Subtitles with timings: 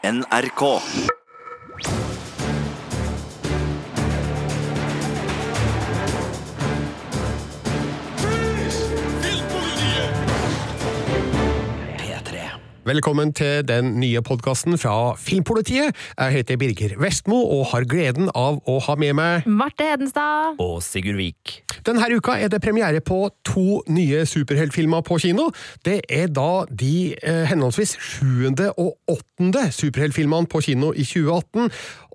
[0.00, 0.80] NRK.
[12.84, 15.92] Velkommen til den nye podkasten fra Filmpolitiet.
[16.16, 20.56] Jeg heter Birger Vestmo og har gleden av å ha med meg Marte Hedenstad.
[20.58, 21.60] og Sigurd Vik.
[21.90, 25.48] Denne uka er det premiere på to nye superheltfilmer på kino.
[25.82, 31.66] Det er da de eh, henholdsvis sjuende og åttende superheltfilmene på kino i 2018.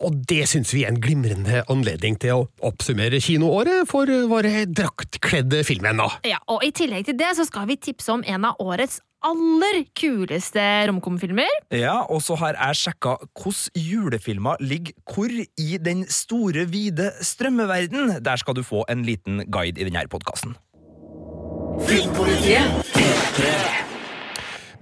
[0.08, 5.66] Og det syns vi er en glimrende anledning til å oppsummere kinoåret for våre draktkledde
[5.68, 6.22] filmvenner.
[6.28, 9.82] Ja, og I tillegg til det så skal vi tipse om en av årets aller
[9.98, 11.50] kuleste romkomfilmer.
[11.74, 18.20] Ja, og så har jeg sjekka hvordan julefilmer ligger hvor i den store, vide strømmeverden.
[18.26, 20.56] Der skal du få en liten guide i denne podkasten.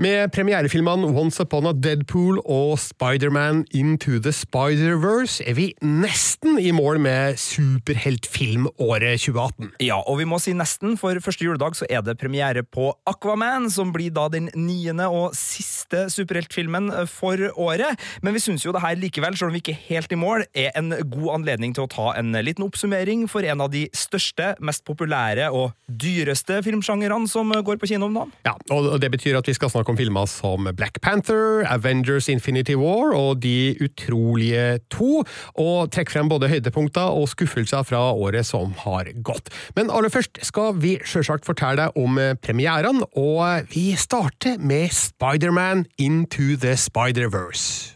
[0.03, 6.71] Med premierefilmene Once Upon a Deadpool og Spider-Man Into the Spider-Verse er vi nesten i
[6.73, 9.71] mål med superheltfilmåret 2018.
[9.85, 13.69] Ja, og vi må si nesten, for første juledag så er det premiere på Aquaman,
[13.71, 15.82] som blir da den niende og siste
[16.13, 17.99] superheltfilmen for året.
[18.25, 20.45] Men vi syns jo det her likevel, selv om vi ikke er helt i mål,
[20.53, 24.53] er en god anledning til å ta en liten oppsummering for en av de største,
[24.63, 28.33] mest populære og dyreste filmsjangerene som går på kino om dagen.
[28.47, 32.75] Ja, og det betyr at vi skal snakke om filmer som Black Panther, Avengers Infinity
[32.79, 35.23] War og De utrolige to,
[35.59, 39.51] og trekke frem både høydepunkter og skuffelser fra året som har gått.
[39.77, 45.82] Men aller først skal vi sjølsagt fortelle deg om premierene, og vi starter med Spider-Man
[45.97, 47.93] Into the Spider-Verse.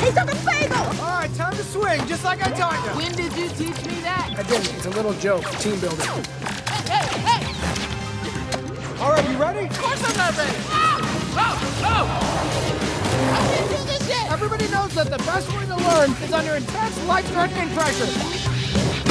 [0.00, 0.76] He took a bagel!
[0.76, 2.92] All right, time to swing, just like I taught you.
[2.96, 4.34] When did you teach me that?
[4.36, 4.74] I didn't.
[4.74, 6.06] It's a little joke, team building.
[6.86, 7.42] Hey, hey!
[7.44, 7.44] hey!
[9.00, 9.66] All right, you ready?
[9.66, 10.56] Of course I'm not ready.
[10.70, 11.00] Oh!
[11.36, 11.58] Oh!
[11.84, 12.06] Oh!
[13.32, 14.30] I can't do this shit!
[14.32, 18.08] Everybody knows that the best way to learn is under intense, life-threatening pressure.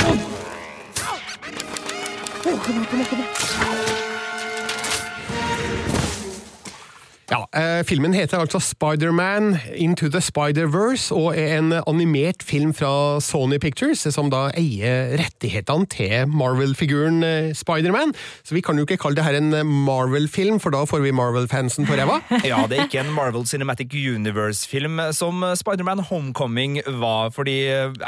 [0.06, 0.17] Oh.
[2.45, 4.08] Oh,
[7.30, 13.20] Ja, eh, Filmen heter altså Spider-Man Into the Spider-Verse og er en animert film fra
[13.22, 18.16] Sony Pictures, som da eier rettighetene til Marvel-figuren eh, Spider-Man.
[18.42, 19.54] Så vi kan jo ikke kalle det her en
[19.86, 22.17] Marvel-film, for da får vi Marvel-fansen på ræva.
[22.50, 27.60] Ja, det er ikke en Marvel Cinematic Universe-film som Spider-Man Homecoming var, fordi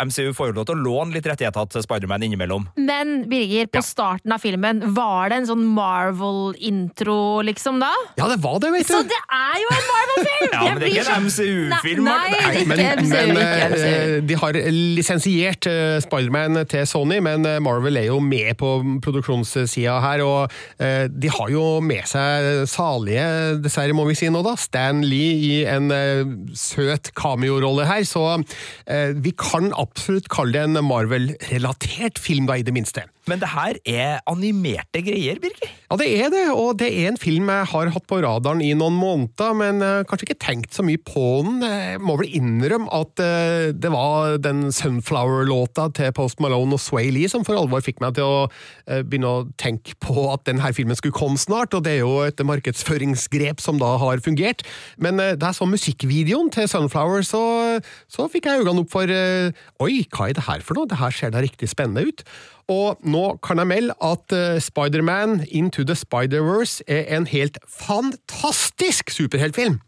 [0.01, 2.65] MCU får jo lov til å låne litt rettigheter til Spider-Man innimellom.
[2.79, 7.93] Men Birger, på starten av filmen, var det en sånn Marvel-intro, liksom, da?
[8.17, 9.10] Ja, det var det, vet Så du.
[9.11, 10.49] Det er jo en Marvel-film!
[10.61, 13.11] Ja, men det er ikke en MCU-film, Nei, nei, nei, Men, ikke MCU.
[13.11, 13.85] men ikke MCU.
[13.87, 18.71] eh, de har lisensiert eh, Spider-Man til Sony, men eh, Marvel er jo med på
[19.05, 20.51] produksjonssida her, og
[21.21, 23.25] de har jo med seg salige,
[23.63, 25.89] dessverre må vi si nå da, Stan Lee i en
[26.57, 28.25] søt cameo-rolle her, så
[29.21, 33.05] vi kan absolutt kalle det en Marvel-relatert film da, i det minste.
[33.29, 35.69] Men det her er animerte greier, Birger.
[35.91, 38.71] Ja, det er det, og det er en film jeg har hatt på radaren i
[38.77, 41.59] noen måneder, men uh, kanskje ikke tenkt så mye på den.
[41.61, 47.11] Jeg må vel innrømme at eh, det var den Sunflower-låta til Post Malone og Sway
[47.13, 50.71] Lee som for alvor fikk meg til å eh, begynne å tenke på at denne
[50.75, 54.65] filmen skulle komme snart, og det er jo et markedsføringsgrep som da har fungert.
[55.01, 57.43] Men da jeg så musikkvideoen til Sunflower, så,
[58.11, 59.53] så fikk jeg øynene opp for eh,
[59.83, 60.89] Oi, hva er det her for noe?
[60.89, 62.25] Det her ser da riktig spennende ut.
[62.69, 69.09] Og nå kan jeg melde at Spiderman Spider-Man Into the Spider-Verse er en helt fantastisk
[69.09, 69.79] superheltfilm!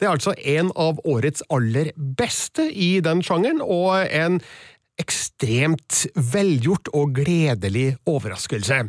[0.00, 4.40] Det er altså en av årets aller beste i den sjangeren, og en
[5.00, 8.84] ekstremt velgjort og gledelig overraskelse.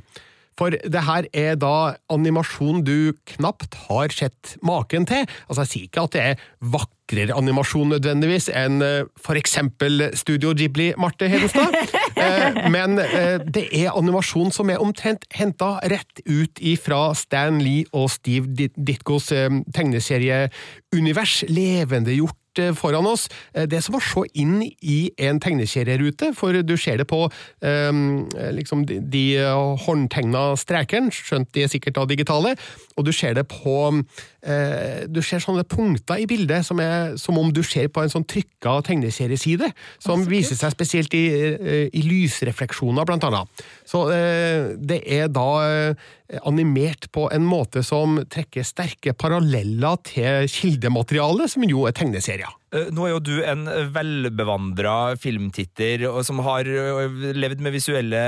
[0.60, 5.26] For det her er da animasjon du knapt har sett maken til.
[5.48, 6.44] Altså, jeg sier ikke at det er
[6.76, 11.74] vakrere animasjon nødvendigvis enn eh, for eksempel Studio Ghibli, Marte Hedenstad.
[12.16, 17.88] Eh, Men eh, det er animasjon som er omtrent henta rett ut ifra Stan Lee
[17.94, 22.40] og Steve Ditkos eh, tegneserieunivers, levendegjort
[22.78, 23.24] foran oss.
[23.50, 28.04] Det er som å se inn i en tegneserierute, for du ser det på um,
[28.54, 29.24] liksom de, de
[29.88, 32.54] håndtegna strekene, skjønt de er sikkert da digitale,
[32.94, 33.90] og du ser det på
[34.46, 38.12] eh, Du ser sånne punkter i bildet som er som om du ser på en
[38.12, 39.72] sånn trykka tegneserieside,
[40.04, 41.24] som viser seg spesielt i,
[41.54, 43.64] eh, i lysrefleksjoner, blant annet.
[43.88, 46.10] Så eh, det er da eh,
[46.48, 52.52] animert på en måte som trekker sterke paralleller til kildematerialet, som jo er tegneserier.
[52.74, 58.24] Eh, Nå er jo du en velbevandra filmtitter som har eh, levd med visuelle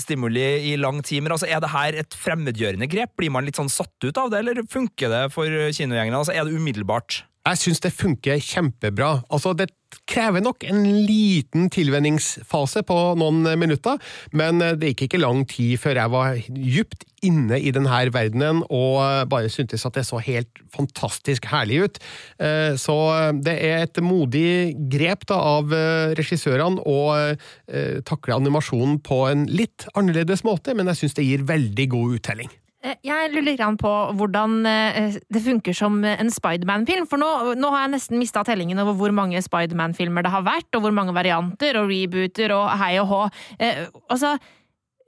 [0.00, 1.22] stimuli i lang tid.
[1.24, 3.14] Men altså, er det her et fremmedgjørende grep?
[3.20, 6.18] Blir man litt sånn satt ut av det, eller funker det for kinogjengene?
[6.20, 7.22] Altså, er det umiddelbart?
[7.44, 9.18] Jeg syns det funker kjempebra.
[9.28, 9.68] Altså, det
[10.10, 14.00] krever nok en liten tilvenningsfase på noen minutter,
[14.32, 19.28] men det gikk ikke lang tid før jeg var djupt inne i denne verdenen og
[19.30, 22.02] bare syntes at det så helt fantastisk herlig ut.
[22.40, 22.96] Eh, Så
[23.44, 29.46] det er et modig grep da, av eh, regissørene å eh, takle animasjonen på en
[29.52, 32.52] litt annerledes måte, men jeg syns det gir veldig god uttelling.
[32.84, 37.08] Eh, Jeg lurer grann på hvordan eh, det funker som en Spiderman-film.
[37.10, 40.68] For nå, nå har jeg nesten mista tellingen over hvor mange Spiderman-filmer det har vært,
[40.76, 43.22] og hvor mange varianter og rebooter og hei og hå.
[43.58, 44.36] Eh, altså,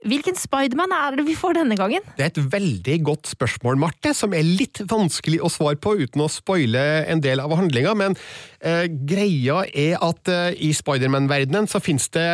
[0.07, 2.03] hvilken Spiderman er det vi får denne gangen?
[2.17, 6.21] Det er et veldig godt spørsmål, Marte, som er litt vanskelig å svare på uten
[6.21, 8.17] å spoile en del av handlinga, men
[8.61, 12.27] eh, greia er at eh, i Spiderman-verdenen så finnes det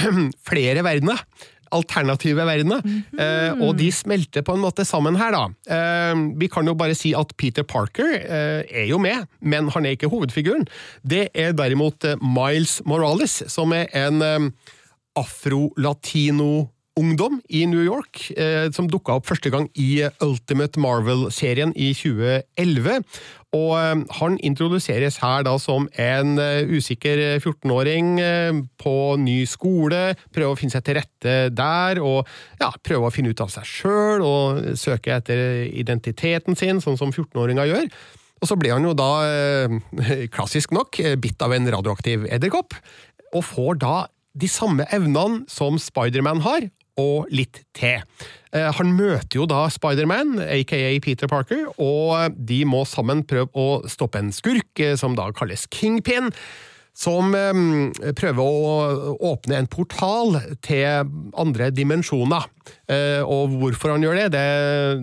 [0.48, 1.20] flere verdener.
[1.74, 2.84] Alternative verdener,
[3.18, 5.44] eh, og de smelter på en måte sammen her, da.
[5.66, 9.86] Eh, vi kan jo bare si at Peter Parker eh, er jo med, men han
[9.86, 10.66] er ikke hovedfiguren.
[11.02, 14.50] Det er derimot Miles Morales, som er en eh,
[15.18, 23.02] afro-latino-ungdom i New York, eh, som dukka opp første gang i Ultimate Marvel-serien i 2011.
[23.54, 30.02] Og eh, han introduseres her da som en eh, usikker 14-åring eh, på ny skole,
[30.34, 32.26] prøver å finne seg til rette der, og
[32.60, 37.14] ja, prøver å finne ut av seg sjøl og søke etter identiteten sin, sånn som
[37.14, 37.88] 14-åringer gjør.
[38.42, 39.10] Og så blir han jo da,
[40.34, 42.76] klassisk nok, bitt av en radioaktiv edderkopp,
[43.34, 43.96] og får da
[44.34, 46.66] de samme evnene som Spiderman har,
[47.00, 48.02] og litt til.
[48.54, 53.88] Eh, Han møter jo da Spiderman, aka Peter Parker, og de må sammen prøve å
[53.90, 56.32] stoppe en skurk, eh, som da kalles Kingpin,
[56.94, 57.34] som
[58.14, 62.46] prøver å åpne en portal til andre dimensjoner.
[62.88, 64.44] Eh, Og hvorfor han gjør det, det,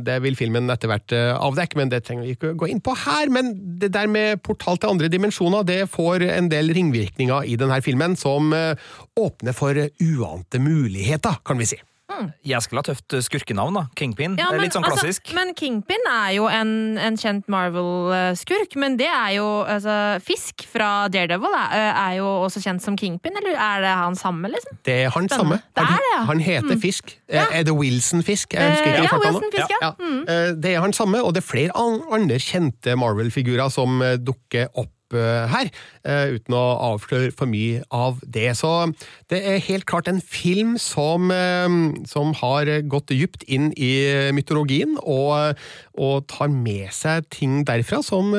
[0.07, 2.95] det vil filmen etter hvert eh, avdekke, men det trenger vi ikke gå inn på
[3.03, 3.31] her.
[3.33, 7.81] Men det der med portal til andre dimensjoner, det får en del ringvirkninger i denne
[7.85, 8.73] filmen, som eh,
[9.19, 11.81] åpner for uante muligheter, kan vi si.
[12.47, 13.83] Jæskla tøft skurkenavn, da.
[13.97, 14.35] Kingpin.
[14.39, 15.31] Ja, er men, litt sånn altså, klassisk.
[15.37, 19.95] men Kingpin er jo en, en kjent Marvel-skurk, men det er jo altså,
[20.25, 24.51] Fisk fra Daredevil er, er jo også kjent som Kingpin, eller er det han samme,
[24.53, 24.77] liksom?
[24.85, 25.59] Det er han Spennende.
[25.59, 25.75] samme.
[25.75, 26.21] Det Han, er det, ja.
[26.31, 27.15] han heter Fisk.
[27.31, 27.45] Ja.
[27.51, 28.53] Er det Wilson Fisk?
[28.53, 29.39] Jeg husker Eh, ikke ja, farta nå.
[29.39, 29.91] Wilson Fisk, ja.
[29.99, 30.21] Mm.
[30.27, 34.67] Eh, Det er han samme, og det er flere andre kjente Marvel-figurer som eh, dukker
[34.75, 35.69] opp eh, her,
[36.03, 38.51] eh, uten å avsløre for mye av det.
[38.59, 38.71] Så
[39.31, 41.67] det er helt klart en film som, eh,
[42.09, 43.91] som har gått dypt inn i
[44.35, 45.57] mytologien, og,
[45.97, 48.31] og tar med seg ting derfra som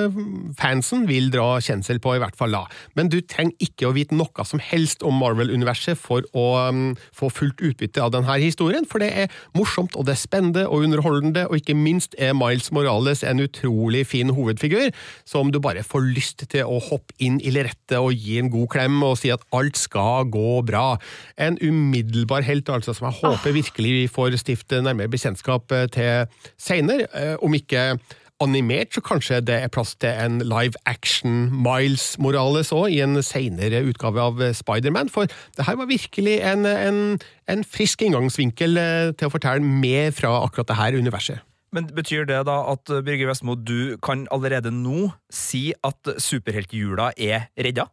[0.58, 2.64] fansen vil dra kjensel på, i hvert fall da.
[2.96, 6.82] Men du trenger ikke å vite noe som helst om Marvel-universet for å um,
[7.16, 10.86] få fullt utbytte av denne historien, for det er morsomt, og det er spennende og
[10.86, 14.90] underholdende, og ikke minst er Miles Morales en utrolig fin hovedfigur,
[15.28, 18.70] som du bare får lyst til å hoppe inn i lerretet og gi en god
[18.72, 20.96] klem og si at alt skal gå bra.
[21.36, 26.42] En umiddelbar helt, altså, som jeg håper virkelig vi får stifte nærmere bekjentskap eh, til
[26.60, 27.96] senere, eh, om ikke
[28.42, 33.20] animert, så kanskje det er plass til en live action Miles Morales òg, i en
[33.22, 35.12] seinere utgave av eh, Spiderman.
[35.12, 37.00] For det her var virkelig en, en,
[37.46, 38.82] en frisk inngangsvinkel
[39.14, 41.51] til å fortelle mer fra akkurat det her universet.
[41.72, 47.12] Men Betyr det da at uh, Birger Vestmo, du kan allerede nå si at superhelthjula
[47.16, 47.88] er redda?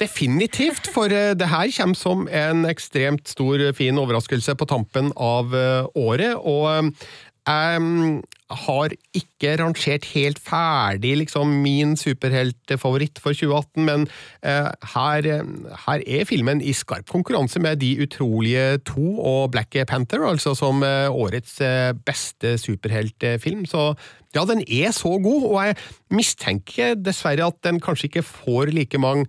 [0.00, 5.12] Definitivt, for eh, det her kommer som en ekstremt stor, eh, fin overraskelse på tampen
[5.14, 7.04] av eh, året, og eh,
[7.44, 8.22] jeg
[8.54, 14.06] har ikke rangert helt ferdig liksom, min superheltfavoritt for 2018, men
[14.44, 15.28] eh, her,
[15.86, 20.82] her er filmen i skarp konkurranse med De utrolige to og Black Panther, altså som
[20.82, 23.66] eh, årets eh, beste superheltfilm.
[23.66, 23.92] Så
[24.34, 25.76] ja, den er så god, og jeg
[26.10, 29.26] mistenker dessverre at den kanskje ikke får like mange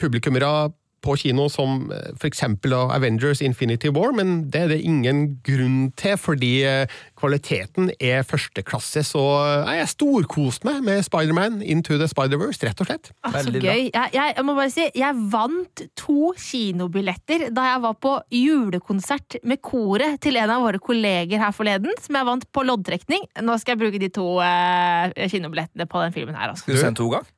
[0.00, 0.70] publikummere
[1.06, 2.18] på kino som f.eks.
[2.20, 7.90] for eksempel Avengers Infinity War, men det er det ingen grunn til, fordi eh, kvaliteten
[8.00, 9.22] er førsteklasse, så
[9.64, 13.12] eh, jeg storkoste meg med Spiderman Into the Spider-Verse, rett og slett.
[13.26, 13.88] Ah, så gøy.
[13.92, 19.62] Jeg, jeg, må bare si, jeg vant to kinobilletter da jeg var på julekonsert med
[19.64, 23.30] koret til en av våre kolleger her forleden, som jeg vant på loddtrekning.
[23.46, 26.66] Nå skal jeg bruke de to eh, kinobillettene på den filmen her, altså.
[26.66, 27.32] Skal du se den to ganger?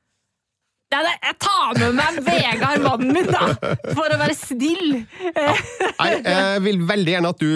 [0.89, 3.75] Ja, jeg tar med meg Vegard, mannen min, da!
[3.97, 4.99] For å være snill.
[5.99, 7.49] Nei, jeg vil veldig gjerne at du,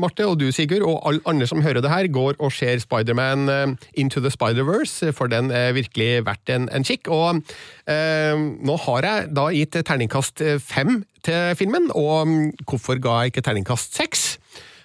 [0.00, 3.48] Marte, og du, Sigurd, og alle andre som hører det her, går og ser Spiderman
[3.52, 3.64] eh,
[4.00, 7.10] Into the Spider-Verse, for den er virkelig verdt en, en kikk.
[7.12, 7.42] Og
[7.90, 13.32] eh, nå har jeg da gitt terningkast fem til filmen, og mm, hvorfor ga jeg
[13.32, 14.32] ikke terningkast seks?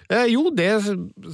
[0.08, 0.70] Eh, jo, det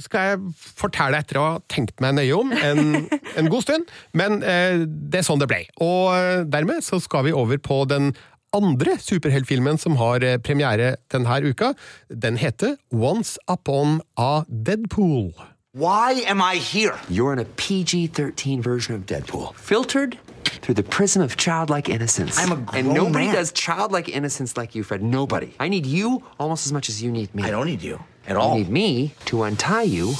[0.03, 0.39] skal jeg
[0.75, 3.05] fortelle etter å ha tenkt meg nøye om en,
[3.39, 5.61] en god stund, men eh, det er sånn det ble.
[5.83, 8.11] Og eh, dermed så skal vi over på den
[8.55, 11.73] andre superheltfilmen som har eh, premiere denne uka.
[12.09, 15.33] Den heter Once Upon a Deadpool.
[15.73, 16.95] Why am I here?
[17.09, 19.53] You're in a PG 13 version of Deadpool.
[19.55, 20.17] Filtered
[20.61, 22.39] through the prism of childlike innocence.
[22.39, 23.35] I'm a grown And nobody man.
[23.35, 25.03] does childlike innocence like you, Fred.
[25.03, 25.53] Nobody.
[25.59, 27.43] I need you almost as much as you need me.
[27.43, 28.57] I don't need you at You all.
[28.57, 30.13] You need me to untie you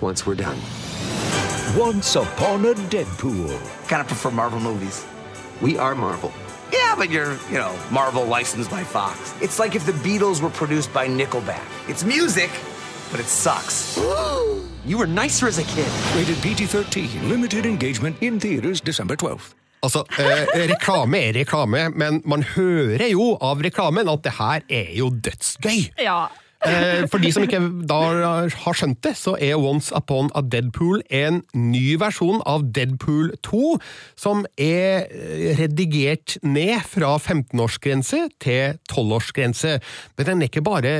[0.00, 0.56] once we're done.
[1.76, 3.50] Once upon a Deadpool.
[3.88, 5.04] Kind of prefer Marvel movies.
[5.60, 6.32] We are Marvel.
[6.72, 9.34] Yeah, but you're, you know, Marvel licensed by Fox.
[9.40, 11.66] It's like if the Beatles were produced by Nickelback.
[11.88, 12.50] It's music,
[13.10, 13.98] but it sucks.
[14.86, 15.90] You were nicer as a kid.
[16.14, 17.28] Rated PG 13.
[17.28, 19.54] Limited engagement in theaters December 12th.
[19.82, 24.94] Altså, eh, reklame er reklame, men man hører jo av reklamen at det her er
[24.94, 25.90] jo dødsgøy.
[25.98, 26.28] Ja.
[26.66, 28.00] Eh, for de som ikke da
[28.50, 33.76] har skjønt det, så er Once Upon a Deadpool en ny versjon av Deadpool 2,
[34.18, 39.78] som er eh, redigert ned fra 15-årsgrense til 12-årsgrense.
[40.16, 40.96] Men den er ikke bare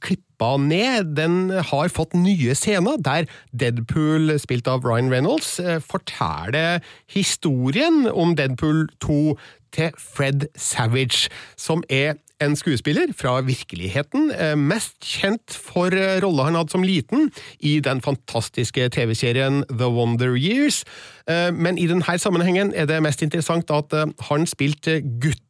[0.00, 5.80] klippet klippa ned, den har fått nye scener, der Deadpool, spilt av Ryan Reynolds, eh,
[5.80, 9.38] forteller historien om Deadpool 2
[9.72, 16.48] til Fred Savage, som er en skuespiller fra virkeligheten, eh, mest kjent for eh, rolla
[16.48, 20.84] han hadde som liten i den fantastiske TV-serien The Wonder Years.
[21.28, 23.92] Eh, Men i denne sammenhengen er det mest interessant at
[24.28, 25.00] han spilte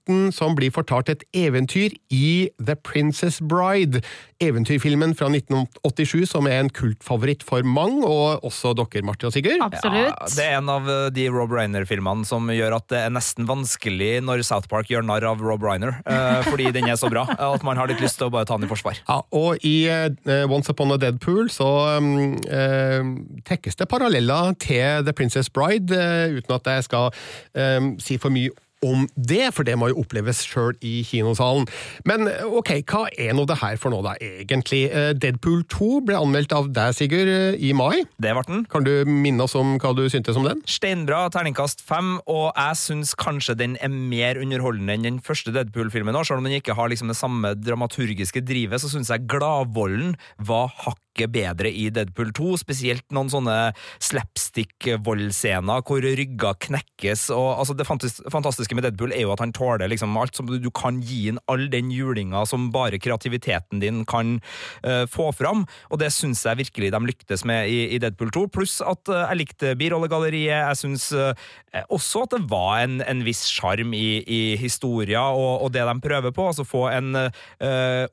[0.06, 4.02] gutten som blir fortalt et eventyr i The Princess Bride,
[4.40, 9.62] eventyrfilmen fra 1987 som er en kultfavoritt for mange, og også dere, Martin og Sigurd.
[9.62, 10.12] Absolutt.
[10.12, 13.46] Ja, det er en av eh, de Rob Reiner-filmene som gjør at det er nesten
[13.48, 17.26] vanskelig når South Park gjør narr av Rob Reiner, eh, fordi den er så bra
[17.26, 19.00] at man har litt lyst til å bare ta den i forsvar.
[19.06, 23.00] Ja, og i eh, Once Upon a Deadpool så um, eh,
[23.48, 27.10] tekkes det paralleller til The Princess Bride, eh, uten at jeg skal
[27.56, 28.52] um, si for mye
[28.84, 31.66] om det, for det må jo oppleves sjøl i kinosalen.
[32.08, 34.86] Men eh, ok, hva er nå det her for noe, da, egentlig?
[34.90, 38.04] Eh, Deadpool 2 ble anmeldt av deg, Sigurd, eh, i mai.
[38.20, 38.66] Det ble den.
[38.72, 40.62] Kan du minne oss om hva du syntes om den?
[40.68, 46.16] Steinbra, terningkast fem, og jeg syns kanskje den er mer underholdende enn den første Deadpool-filmen.
[46.26, 50.72] Selv om den ikke har liksom det samme dramaturgiske drivet, så syns jeg Gladvolden var
[51.16, 52.56] hakket bedre i Deadpool 2.
[52.60, 57.30] Spesielt noen sånne slapstick-voldscener hvor rygger knekkes.
[57.30, 60.70] og altså Det fantastiske med Deadpool er jo at han tåler liksom alt som du
[60.70, 64.40] kan gi inn all den julinga som bare kreativiteten din kan
[64.84, 68.46] uh, få fram, og det syns jeg virkelig de lyktes med i, i Deadpool 2.
[68.52, 70.66] Pluss at uh, jeg likte birollegalleriet.
[70.66, 71.32] Jeg syns uh,
[71.92, 75.96] også at det var en, en viss sjarm i, i historia og, og det de
[76.02, 76.48] prøver på.
[76.50, 77.14] Altså få en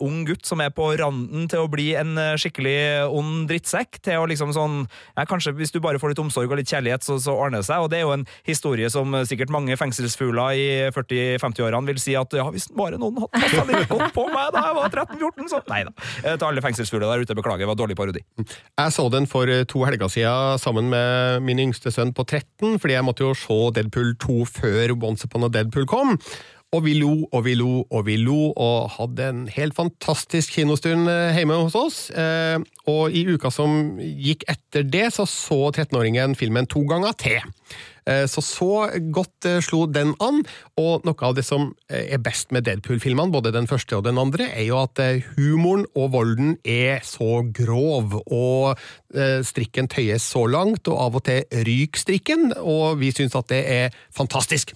[0.03, 4.27] ung gutt som er på randen til å bli en skikkelig ond drittsekk, til å
[4.29, 4.79] liksom sånn
[5.15, 7.67] ja, Kanskje hvis du bare får litt omsorg og litt kjærlighet, så, så ordner det
[7.69, 7.83] seg.
[7.83, 12.33] Og det er jo en historie som sikkert mange fengselsfugler i 40-50-årene vil si at
[12.37, 15.61] ja, hvis bare noen hadde passa litt godt på meg da jeg var 13-14, så
[15.73, 15.93] Nei da.
[16.23, 18.23] Eh, Til alle fengselsfugler der ute, beklager, det var dårlig parodi.
[18.43, 22.77] Jeg så den for eh, to helger siden sammen med min yngste sønn på 13,
[22.81, 26.17] fordi jeg måtte jo se Deadpool 2 før Once Upon a Deadpool kom.
[26.73, 31.05] Og vi lo og vi lo og vi lo, og hadde en helt fantastisk kinostund
[31.11, 31.97] eh, hjemme hos oss.
[32.09, 32.57] Eh,
[32.89, 37.45] Og i uka som gikk etter det, så så 13-åringen filmen to ganger til.
[38.09, 40.41] Eh, Så så godt slo den an,
[40.75, 44.49] og noe av det som er best med Deadpool-filmene, både den første og den andre,
[44.49, 44.99] er jo at
[45.37, 48.77] humoren og volden er så grov, og
[49.45, 53.63] strikken tøyes så langt, og av og til ryker strikken, og vi syns at det
[53.69, 54.73] er fantastisk.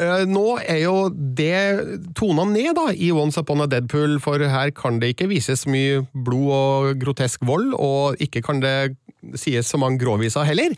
[0.00, 4.72] Eh, Nå er jo det tona ned da, i Once Upon a Deadpool, for her
[4.74, 8.94] kan det ikke vises mye blod og grotesk vold, og ikke kan det
[9.38, 10.74] sies så mange gråviser heller.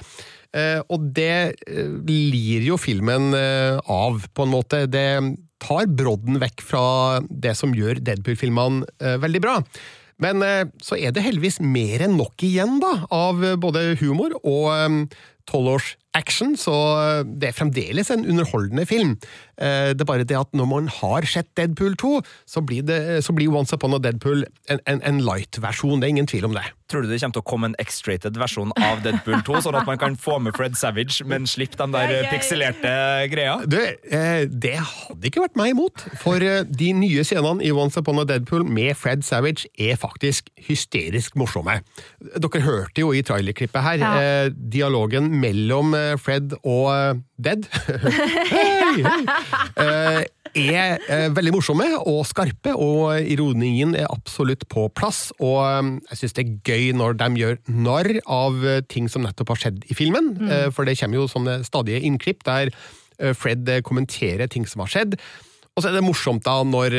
[0.56, 4.84] Eh, og det eh, lir jo filmen av, på en måte.
[4.90, 5.08] Det
[5.64, 6.86] tar brodden vekk fra
[7.30, 9.62] det som gjør Deadpool-filmene veldig bra.
[10.20, 10.40] Men
[10.80, 15.08] så er det heldigvis mer enn nok igjen, da, av både humor og
[15.48, 19.14] tolvårs action, så eh, det er fremdeles en underholdende film.
[19.60, 22.14] Eh, Det er bare det at når man har sett Deadpool 2,
[22.48, 26.16] så blir, det, så blir Once Upon a Deadpool en, en, en light-versjon, det er
[26.16, 26.64] ingen tvil om det.
[26.86, 29.88] Tror du det kommer til å komme en X-rated versjon av Deadpool 2, sånn at
[29.88, 32.92] man kan få med Fred Savage, men slippe de der pikselerte
[33.32, 33.56] greia?
[33.66, 37.98] Du, eh, det hadde ikke vært meg imot, for eh, de nye scenene i Once
[37.98, 41.80] Upon a Deadpool med Fred Savage er faktisk hysterisk morsomme.
[42.36, 44.12] Dere hørte jo i trailerklippet her Ja.
[44.22, 47.66] eh, dialogen mellom eh, Fred og eh, Dead.
[48.46, 49.02] Hey,
[49.76, 50.24] hei.
[50.56, 55.28] Er eh, veldig morsomme og skarpe, og ironien er absolutt på plass.
[55.36, 59.26] Og eh, jeg syns det er gøy når de gjør narr av eh, ting som
[59.26, 60.32] nettopp har skjedd i filmen.
[60.48, 64.84] Eh, for det kommer jo sånne stadige innklipp der eh, Fred eh, kommenterer ting som
[64.84, 65.18] har skjedd.
[65.76, 66.96] Og så er det morsomt da når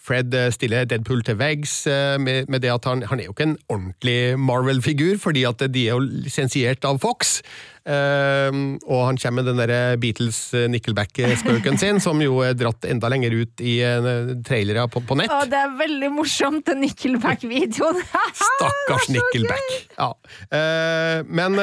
[0.00, 3.34] Fred eh, stiller Deadpool til veggs eh, med, med det at han, han er jo
[3.34, 7.40] ikke en ordentlig Marvel-figur, fordi at de er jo lisensiert av Fox.
[7.80, 13.32] Uh, og han kommer med den der Beatles-Nickelback-spøken sin, som jo er dratt enda lenger
[13.40, 15.32] ut i uh, trailere på, på nett.
[15.32, 18.02] Å, det er veldig morsomt, den Nickelback-videoen!
[18.42, 19.72] Stakkars Nickelback.
[19.96, 20.12] Ja.
[20.52, 21.58] Uh, men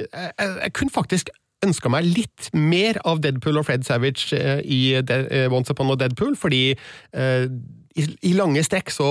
[0.00, 1.30] jeg, jeg kunne faktisk
[1.66, 5.98] ønska meg litt mer av Deadpool og Fred Savage eh, i eh, Once Upon a
[6.00, 7.44] Deadpool, fordi eh,
[7.98, 9.08] i, lange strekk så,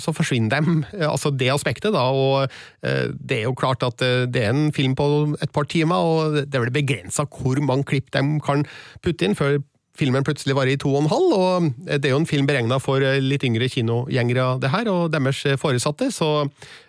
[0.00, 2.06] så forsvinner de, eh, altså det aspektet, da.
[2.12, 2.48] Og
[2.82, 4.00] det er jo klart at
[4.32, 5.08] det er en film på
[5.42, 8.64] et par timer, og det er vel begrensa hvor mange klipp de kan
[9.04, 9.60] putte inn før
[9.98, 12.78] filmen plutselig varer i to og en halv, og det er jo en film beregna
[12.80, 16.46] for litt yngre kinogjengere, det her, og deres foresatte, så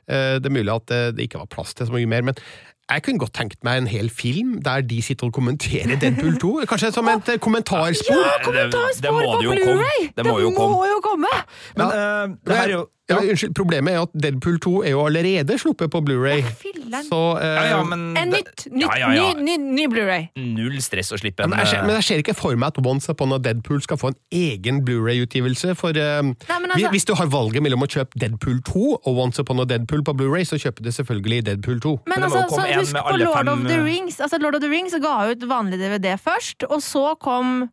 [0.07, 2.23] det er mulig at det ikke var plass til så mye mer.
[2.29, 2.39] men
[2.91, 6.51] jeg kunne godt tenkt meg en hel film der de sitter og kommenterer Deadpool 2.
[6.69, 8.15] Kanskje som et eh, kommentarspor?
[8.15, 9.61] Ja, det- det kommentarspor på det.
[9.63, 10.11] Blu-ray!
[10.17, 10.87] Det må jo komme.
[10.91, 11.27] jo komme!
[11.77, 12.23] Men Ja.
[12.25, 12.87] uh, det her er jo
[13.21, 16.43] ja, Unnskyld, problemet er at Deadpool 2 er jo allerede sluppet på Blu-ray.
[17.09, 19.33] Så eh, Ja, ja, men En det- nytt, nytt, ja, ja, ja.
[19.33, 20.29] ny, ny, ny Blu-ray.
[20.37, 22.67] Null stress å slippe en men jeg, ser, eh, men jeg ser ikke for meg
[22.73, 25.75] at Once Upon a Deadpool skal få en egen Blu-ray-utgivelse.
[25.77, 29.17] For eh, men altså- hvis- hvis du har valget mellom å kjøpe Deadpool 2 og
[29.17, 31.99] Once Upon a Deadpool på Blu-ray, så kjøper du selvfølgelig Deadpool 2.
[32.05, 33.67] Men, Men det må altså, komme så en husk med på alle Lord fem, of
[33.67, 34.19] the eh, Rings.
[34.19, 37.69] Altså, Lord of the Rings ga ut vanlig DVD først, og så kom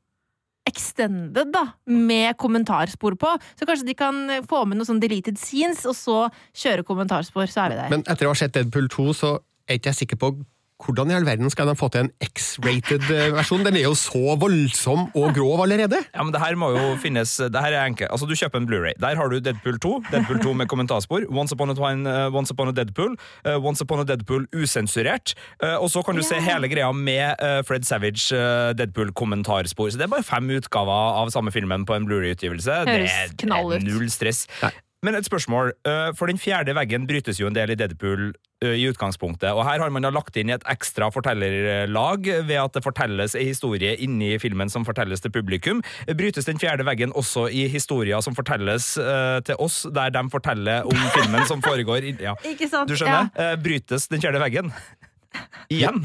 [0.69, 3.33] Extended, da, med kommentarspor på.
[3.59, 6.19] Så kanskje de kan få med noe sånn deleted scenes, og så
[6.53, 7.93] kjøre kommentarspor, så er vi der.
[7.95, 9.33] Men etter å ha sett Deadpool 2, så
[9.67, 10.35] er ikke jeg sikker på
[10.85, 13.65] hvordan i all verden skal de få til en X-rated eh, versjon?
[13.67, 16.01] Den er jo så voldsom og grov allerede!
[16.15, 18.11] Ja, men det her må jo finnes Det her er enkelt.
[18.11, 18.95] Altså, Du kjøper en Blu-ray.
[19.01, 22.53] Der har du Deadpool 2, Deadpool 2 med kommentarspor, Once Upon a, Twine, uh, Once
[22.55, 26.41] Upon a Deadpool, uh, Once Upon a Deadpool usensurert, uh, og så kan du se
[26.41, 29.91] hele greia med eh, Fred Savage eh, Deadpool-kommentarspor.
[29.91, 32.85] Så det er bare fem utgaver av samme filmen på en Blu-ray-utgivelse.
[32.89, 34.47] Det er, er null stress.
[35.03, 35.73] Men et spørsmål.
[35.89, 39.65] eh, For den fjerde veggen brytes jo en del i Deadpool eh, i utgangspunktet, og
[39.65, 43.95] her har man da lagt inn et ekstra fortellerlag ved at det fortelles en historie
[43.97, 45.81] inni filmen som fortelles til publikum.
[46.07, 50.85] Brytes den fjerde veggen også i historier som fortelles eh, til oss, der de forteller
[50.85, 52.37] om filmen som foregår i, ja.
[52.53, 52.91] Ikke sant?
[52.91, 53.33] Du skjønner?
[53.37, 53.55] Ja.
[53.57, 54.73] Brytes den fjerde veggen?
[55.73, 56.05] Igjen?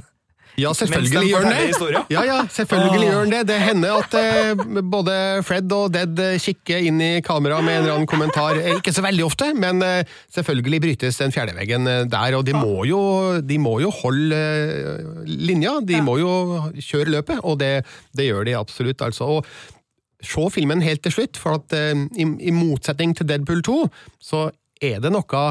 [0.58, 2.02] Ja, selvfølgelig gjør den det!
[2.14, 3.42] Ja, ja, selvfølgelig gjør han det.
[3.50, 4.64] Det hender at eh,
[4.96, 8.56] både Fred og Dead eh, kikker inn i kamera med en eller annen kommentar.
[8.62, 12.38] Eh, Ikke så veldig ofte, men eh, selvfølgelig brytes den fjerde veggen eh, der.
[12.40, 13.02] Og de må jo,
[13.44, 16.32] de må jo holde eh, linja, de må jo
[16.80, 17.74] kjøre løpet, og det,
[18.16, 19.04] det gjør de absolutt.
[19.04, 19.28] altså.
[19.42, 23.80] Og se filmen helt til slutt, for at eh, i, i motsetning til Deadpool 2,
[24.24, 24.48] så
[24.84, 25.46] er det noe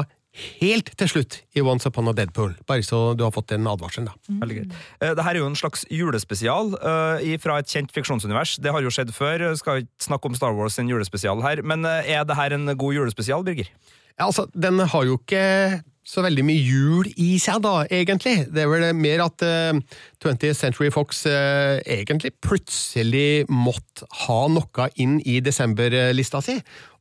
[0.59, 2.53] helt til slutt i Once Upon a Deadpool.
[2.67, 4.37] Bare så du har fått den advarselen, da.
[4.43, 4.77] Veldig greit.
[4.99, 8.57] Dette Det her er jo en slags julespesial eh, fra et kjent fiksjonsunivers.
[8.63, 9.49] Det har jo skjedd før.
[9.49, 12.55] Jeg Skal ikke snakke om Star Wars sin julespesial her, men eh, er det her
[12.57, 13.71] en god julespesial, Birger?
[14.15, 18.45] Ja, altså, den har jo ikke så veldig mye jul i seg, da, egentlig.
[18.53, 19.79] Det er vel mer at uh,
[20.21, 26.59] 20th Century Fox uh, egentlig plutselig måtte ha noe inn i desemberlista si.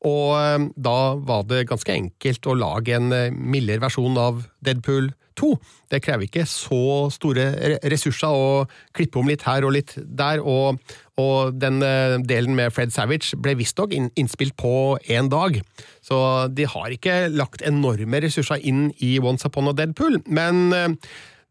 [0.09, 5.13] Og uh, da var det ganske enkelt å lage en eh, mildere versjon av Deadpool
[5.41, 5.51] 2.
[5.91, 7.47] Det krever ikke så store
[7.93, 8.65] ressurser å
[8.97, 10.81] klippe om litt her og litt der, og,
[11.21, 15.61] og den eh, delen med Fred Savage ble visstnok inn, innspilt på én dag.
[16.05, 16.19] Så
[16.55, 20.89] de har ikke lagt enorme ressurser inn i Once Upon a Deadpool, men eh,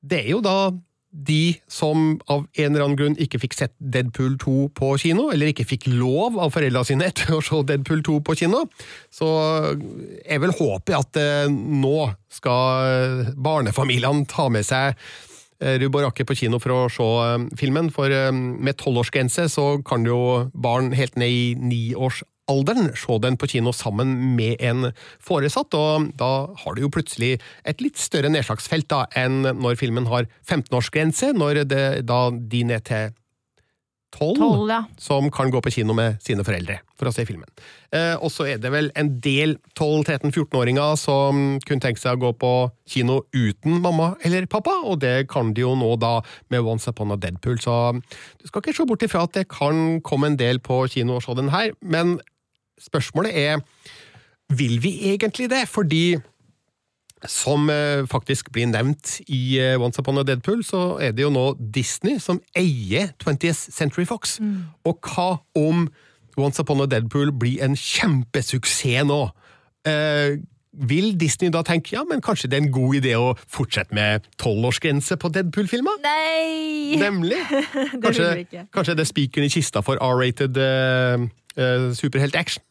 [0.03, 0.57] det er jo da
[1.13, 5.51] de som av en eller annen grunn ikke fikk sett Deadpool 2 på kino, eller
[5.51, 8.63] ikke fikk lov av foreldra sine til å se Deadpool 2 på kino,
[9.13, 9.29] så
[10.25, 14.97] er vel håpet at eh, nå skal barnefamiliene ta med seg
[15.61, 19.47] eh, rubb og rakke på kino for å se eh, filmen, for eh, med tolvårsgrense
[19.53, 21.83] så kan jo barn helt ned i
[22.49, 27.39] niårsalderen se den på kino sammen med en foresatt, og da har du jo plutselig
[27.65, 32.83] et litt større nedslagsfelt da, enn når filmen har 15-årsgrense, når det da de ned
[32.83, 33.13] til
[34.13, 34.83] 12, Tolv, ja.
[34.97, 37.49] som kan gå på kino med sine foreldre for å se filmen.
[37.89, 42.31] Eh, og så er det vel en del 12-13-14-åringer som kunne tenke seg å gå
[42.37, 42.51] på
[42.89, 46.19] kino uten mamma eller pappa, og det kan de jo nå da
[46.53, 49.97] med Once Upon a Deadpool, så du skal ikke se bort ifra at det kan
[50.05, 52.19] komme en del på kino og se den her, men
[52.81, 53.63] spørsmålet er
[54.53, 55.67] vil vi egentlig det?
[55.67, 56.17] Fordi
[57.29, 61.31] som eh, faktisk blir nevnt i eh, Once Upon a Deadpool, så er det jo
[61.31, 64.39] nå Disney som eier 20th Century Fox.
[64.83, 65.87] Og hva om
[66.37, 69.21] Once Upon a Deadpool blir en kjempesuksess nå,
[69.87, 70.41] eh,
[70.73, 74.25] vil Disney da tenke ja, men kanskje det er en god idé å fortsette med
[74.41, 75.99] tolvårsgrense på Deadpool-filmer?
[76.01, 76.97] Nei!
[76.97, 77.37] Nemlig!
[78.03, 81.27] Kanskje, det kanskje det er spikeren i kista for R-rated uh,
[81.97, 82.63] superhelt-action?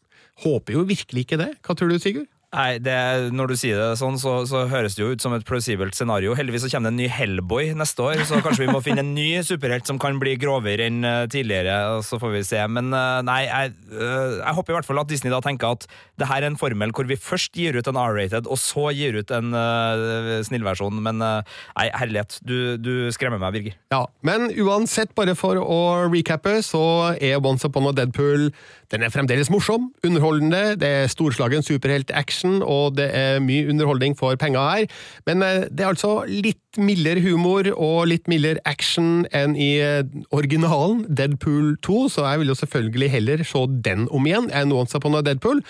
[0.43, 1.51] Håper jo virkelig ikke det.
[1.63, 2.27] Hva tror du, Sigurd?
[2.53, 2.95] Nei, det,
[3.33, 6.35] Når du sier det sånn, så, så høres det jo ut som et plausibelt scenario.
[6.37, 9.15] Heldigvis så kommer det en ny Hellboy neste år, så kanskje vi må finne en
[9.17, 12.03] ny superhelt som kan bli grovere enn eh, tidligere.
[12.05, 12.61] Så får vi se.
[12.69, 15.89] Men eh, nei, jeg, eh, jeg håper i hvert fall at Disney da tenker at
[16.21, 19.17] det her er en formel hvor vi først gir ut en R-rated, og så gir
[19.17, 21.01] ut en uh, snillversjon.
[21.09, 22.37] Men nei, herlighet.
[22.45, 23.81] Du, du skremmer meg, Birger.
[23.95, 25.81] Ja, Men uansett, bare for å
[26.13, 26.85] recappe, så
[27.17, 28.51] er Once Upon a Deadpool
[28.93, 34.37] den er fremdeles morsom, underholdende, det er storslagen superhelt-action, og det er mye underholdning for
[34.41, 34.99] penger her.
[35.27, 40.03] Men eh, det er altså litt mildere humor og litt mildere action enn i eh,
[40.35, 44.99] originalen, Deadpool 2, så jeg vil jo selvfølgelig heller se den om igjen enn Once
[44.99, 45.63] Upon a Deadpool.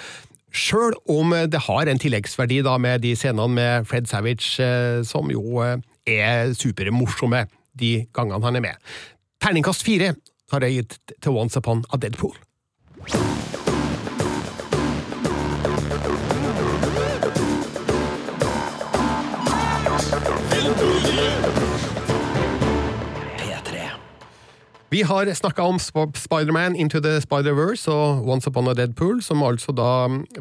[0.52, 5.30] Sjøl om det har en tilleggsverdi da med de scenene med Fred Savage, eh, som
[5.32, 7.46] jo er supermorsomme
[7.78, 8.92] de gangene han er med.
[9.42, 10.14] Terningkast fire
[10.52, 12.36] har jeg gitt til Once Upon a Deadpool.
[24.92, 29.40] Vi har snakka om Sp Spiderman Into the Spider-Verse og Once Upon a Deadpool, som
[29.40, 29.86] altså da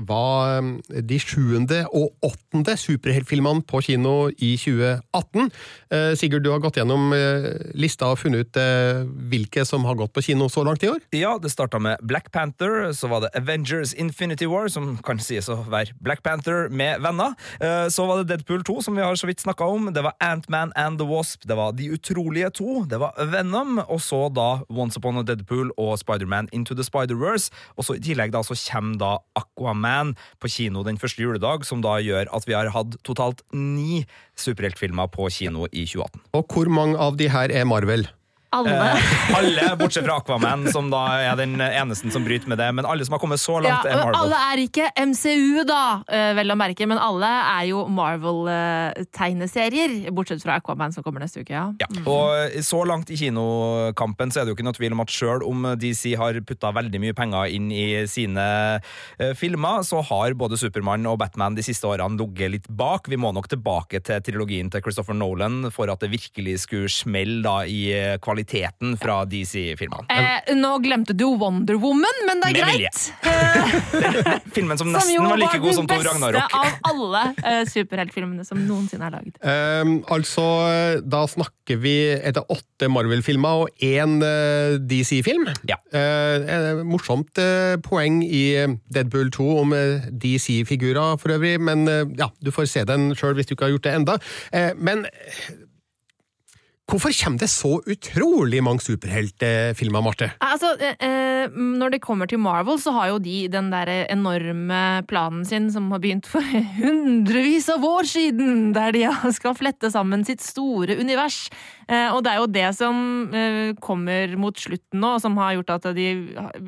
[0.04, 5.48] var um, de sjuende og åttende superheltfilmene på kino i 2018.
[5.96, 7.48] Eh, Sigurd, du har gått gjennom eh,
[7.80, 11.00] lista og funnet ut eh, hvilke som har gått på kino så langt i år?
[11.16, 15.48] Ja, det starta med Black Panther, så var det Avengers Infinity War, som kan sies
[15.48, 17.40] å være Black Panther med venner.
[17.88, 19.94] Så var det Deadpool 2, som vi har så vidt snakka om.
[19.96, 21.48] Det var Ant-Man and the Wasp.
[21.48, 22.84] Det var De utrolige to.
[22.90, 23.80] Det var Venom.
[23.88, 27.52] Og så da Once Upon a Deadpool og Spiderman Into the Spider-Verse.
[27.78, 31.84] Og så i tillegg da så kommer da Aquaman på kino den første juledag, som
[31.84, 34.04] da gjør at vi har hatt totalt ni
[34.40, 36.26] superheltfilmer på kino i 2018.
[36.38, 38.08] Og hvor mange av de her er Marvel?
[38.52, 38.74] Alle.
[38.92, 39.00] Eh,
[39.38, 42.68] alle, bortsett fra Aquaman, som da er den eneste som bryter med det.
[42.76, 44.16] Men alle som har kommet så Ja, langt, er Marvel.
[44.20, 50.12] alle er ikke MCU, da, eh, vel å merke, men alle er jo Marvel-tegneserier.
[50.12, 51.54] Bortsett fra Aquaman, som kommer neste uke.
[51.56, 51.72] ja.
[51.80, 55.10] Ja, og Så langt i kinokampen så er det jo ikke noe tvil om at
[55.10, 58.46] selv om DC har putta veldig mye penger inn i sine
[59.20, 63.08] eh, filmer, så har både Supermann og Batman de siste årene ligget litt bak.
[63.08, 67.42] Vi må nok tilbake til trilogien til Christopher Nolan for at det virkelig skulle smelle
[67.46, 70.06] da i eh, kvaliteten fra DC-filmene.
[70.10, 73.14] Eh, nå glemte du Wonder Woman, men det er Med greit.
[73.22, 76.90] Eh, Filmen som som nesten jo var like god som den som Den beste av
[76.90, 79.38] alle eh, superheltfilmene som noensinne er laget.
[79.42, 80.46] Um, altså,
[81.06, 85.48] da snakker vi etter åtte Marvel-filmer og én uh, DC-film.
[85.70, 85.78] Ja.
[85.94, 88.44] Eh, eh, morsomt uh, poeng i
[88.92, 93.36] Deadpool 2 om eh, DC-figurer for øvrig, men eh, ja, du får se den sjøl
[93.38, 94.18] hvis du ikke har gjort det enda.
[94.52, 95.52] Eh, men eh,
[96.92, 100.32] hvorfor kommer det så utrolig mange superheltfilmer, Marte?
[100.44, 105.04] Altså, eh, eh, Når det kommer til Marvel, så har jo de den der enorme
[105.08, 106.42] planen sin som har begynt for
[106.82, 111.50] hundrevis av år siden, der de skal flette sammen sitt store univers.
[111.88, 115.78] Eh, og det er jo det som eh, kommer mot slutten nå, som har gjort
[115.78, 116.10] at de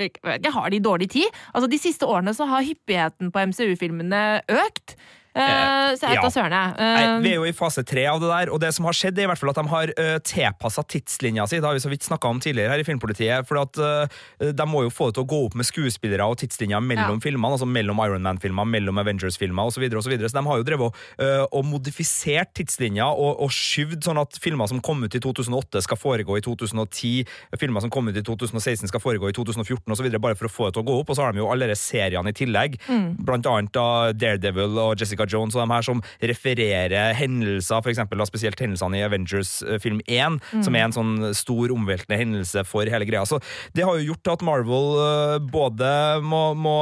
[0.08, 1.28] ikke har de dårlig tid.
[1.54, 4.98] Altså, De siste årene så har hyppigheten på MCU-filmene økt.
[5.34, 6.74] Eh, så jeg vet da søren, jeg.
[6.78, 9.18] Eh, vi er jo i fase tre av det der, og det som har skjedd,
[9.18, 11.58] er i hvert fall at de har uh, tilpassa tidslinja si.
[11.58, 13.48] Det har vi så vidt snakka om tidligere her i Filmpolitiet.
[13.50, 16.38] For at uh, de må jo få det til å gå opp med skuespillere og
[16.42, 17.24] tidslinja mellom Ja.
[17.24, 17.54] filmene.
[17.58, 19.74] Altså mellom Iron Man-filmer, mellom Avengers-filmer osv.
[19.74, 20.30] Så, videre, og så, videre.
[20.30, 24.38] så de har jo drevet uh, eh, og modifisert tidslinja og, og skyvd sånn at
[24.42, 27.26] filmer som kom ut i 2008, skal foregå i 2010.
[27.60, 30.12] Filmer som kom ut i 2016, skal foregå i 2014 osv.
[30.22, 31.10] Bare for å få det til å gå opp.
[31.10, 32.78] Og så har de jo alle seriene i tillegg.
[33.26, 38.22] Blant annet da Daredevil og Jessica Jones og de her som refererer hendelser, for eksempel
[38.22, 42.64] da spesielt hendelsene i Avengers eh, film 1, som er en sånn stor omveltende hendelse
[42.68, 43.26] for hele greia.
[43.30, 43.40] Så
[43.76, 45.92] det har jo gjort at Marvel eh, både
[46.24, 46.78] må, må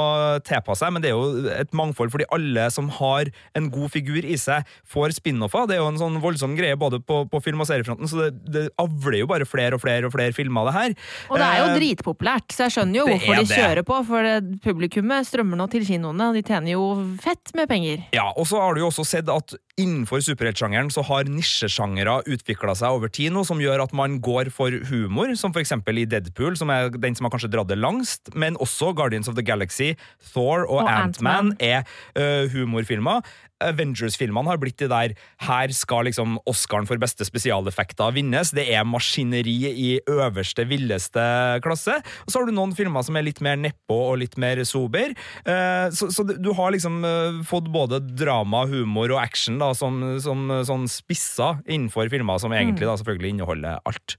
[0.48, 4.24] tilpasse seg, men det er jo et mangfold fordi alle som har en god figur
[4.26, 5.68] i seg, får spin-offer.
[5.70, 8.32] Det er jo en sånn voldsom greie både på, på film- og seriefronten, så det,
[8.52, 10.98] det avler jo bare flere og flere og flere filmer av det her.
[11.32, 14.00] Og det er jo Eh, dritpopulært, så jeg skjønner jo hvorfor de kjører på.
[14.08, 14.30] For
[14.66, 16.86] publikummet strømmer nå til kinoene, og de tjener jo
[17.22, 18.06] fett med penger.
[18.16, 22.76] Ja, og så har du jo også sett at innenfor superheltsjangeren så har nisjesjangere utvikla
[22.78, 26.56] seg over tid nå, som gjør at man går for humor, som eksempel i Deadpool,
[26.60, 29.94] som er den som har kanskje dratt det langst, men også Guardians of the Galaxy,
[30.34, 31.56] Thor og, Og Ant-Man Ant-Man.
[31.60, 31.86] er
[32.18, 33.22] uh, humorfilmer.
[33.62, 35.12] Avengers-filmene har blitt de der
[35.46, 38.50] her skal liksom Oscaren for beste spesialeffekter vinnes.
[38.58, 41.22] Det er maskineri i øverste, villeste
[41.62, 42.00] klasse.
[42.26, 45.14] Og så har du noen filmer som er litt mer nedpå og litt mer sober.
[45.46, 47.04] Eh, Så, så du har liksom
[47.46, 52.90] fått både drama, humor og action da, som, som sånn spisser innenfor filmer som egentlig
[52.90, 54.18] da selvfølgelig inneholder alt.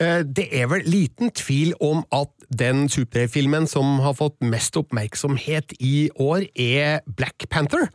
[0.00, 5.72] Eh, Det er vel liten tvil om at den superheltfilmen som har fått mest oppmerksomhet
[5.80, 7.88] i år, er Black Panther.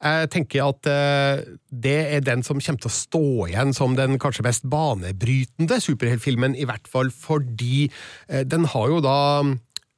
[0.00, 4.16] Jeg tenker at eh, det er den som kommer til å stå igjen som den
[4.18, 7.90] kanskje mest banebrytende superheltfilmen, i hvert fall fordi
[8.28, 9.18] eh, den har jo da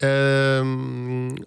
[0.07, 0.73] eh,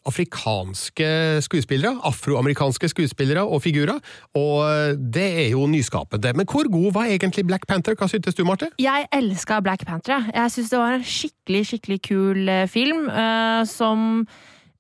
[0.08, 1.10] afrikanske
[1.46, 4.00] skuespillere, afroamerikanske skuespillere og figurer,
[4.36, 6.34] og det er jo nyskapende.
[6.36, 7.96] Men hvor god var egentlig Black Panther?
[7.96, 8.72] Hva syntes du, Marte?
[8.82, 10.26] Jeg elska Black Panther.
[10.34, 10.52] jeg.
[10.52, 14.26] Syns det var en skikkelig skikkelig kul eh, film eh, som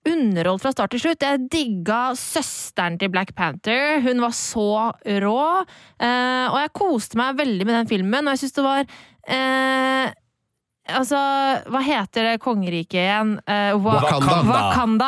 [0.05, 1.23] underholdt fra start til slutt.
[1.25, 4.01] Jeg digga søsteren til Black Panther.
[4.05, 4.91] Hun var så
[5.25, 5.39] rå.
[5.99, 8.85] eh, og jeg koste meg veldig med den filmen, og jeg syns det var
[9.27, 10.13] eh,
[10.85, 11.17] Altså,
[11.73, 13.31] hva heter det kongeriket igjen?
[13.49, 14.35] Uh, Wa- Wakanda.
[14.51, 15.07] Wakanda.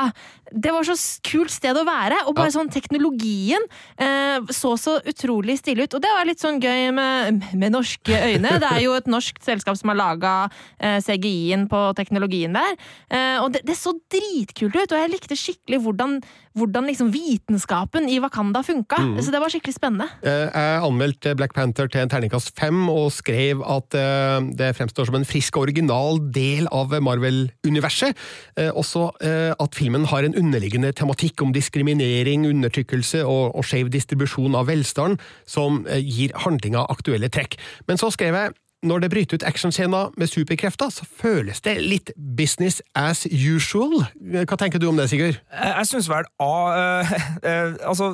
[0.51, 0.95] Det var så
[1.27, 3.63] kult sted å være, og bare sånn teknologien
[3.99, 5.93] eh, så så utrolig stille ut.
[5.97, 8.57] Og det var litt sånn gøy med, med norske øyne.
[8.61, 10.33] Det er jo et norsk selskap som har laga
[10.79, 12.75] eh, CGI-en på teknologien der.
[13.09, 16.17] Eh, og det, det så dritkult ut, og jeg likte skikkelig hvordan,
[16.57, 19.01] hvordan liksom vitenskapen i Wakanda funka.
[19.21, 20.07] Så det var skikkelig spennende.
[20.23, 25.09] Eh, Jeg anmeldte Black Panther til en terningkast fem og skrev at eh, det fremstår
[25.09, 28.17] som en frisk og original del av Marvel-universet.
[28.57, 34.55] Eh, Også at filmen har en underliggende tematikk om diskriminering, undertrykkelse og, og skeiv distribusjon
[34.57, 35.19] av velstand,
[35.49, 37.59] som eh, gir handlinga aktuelle trekk.
[37.87, 42.11] Men så skrev jeg når det bryter ut actionscener med superkrefter, så føles det litt
[42.37, 44.05] business as usual.
[44.21, 45.39] Hva tenker du om det, Sigurd?
[45.51, 48.11] Jeg, jeg syns vel A uh, uh, Altså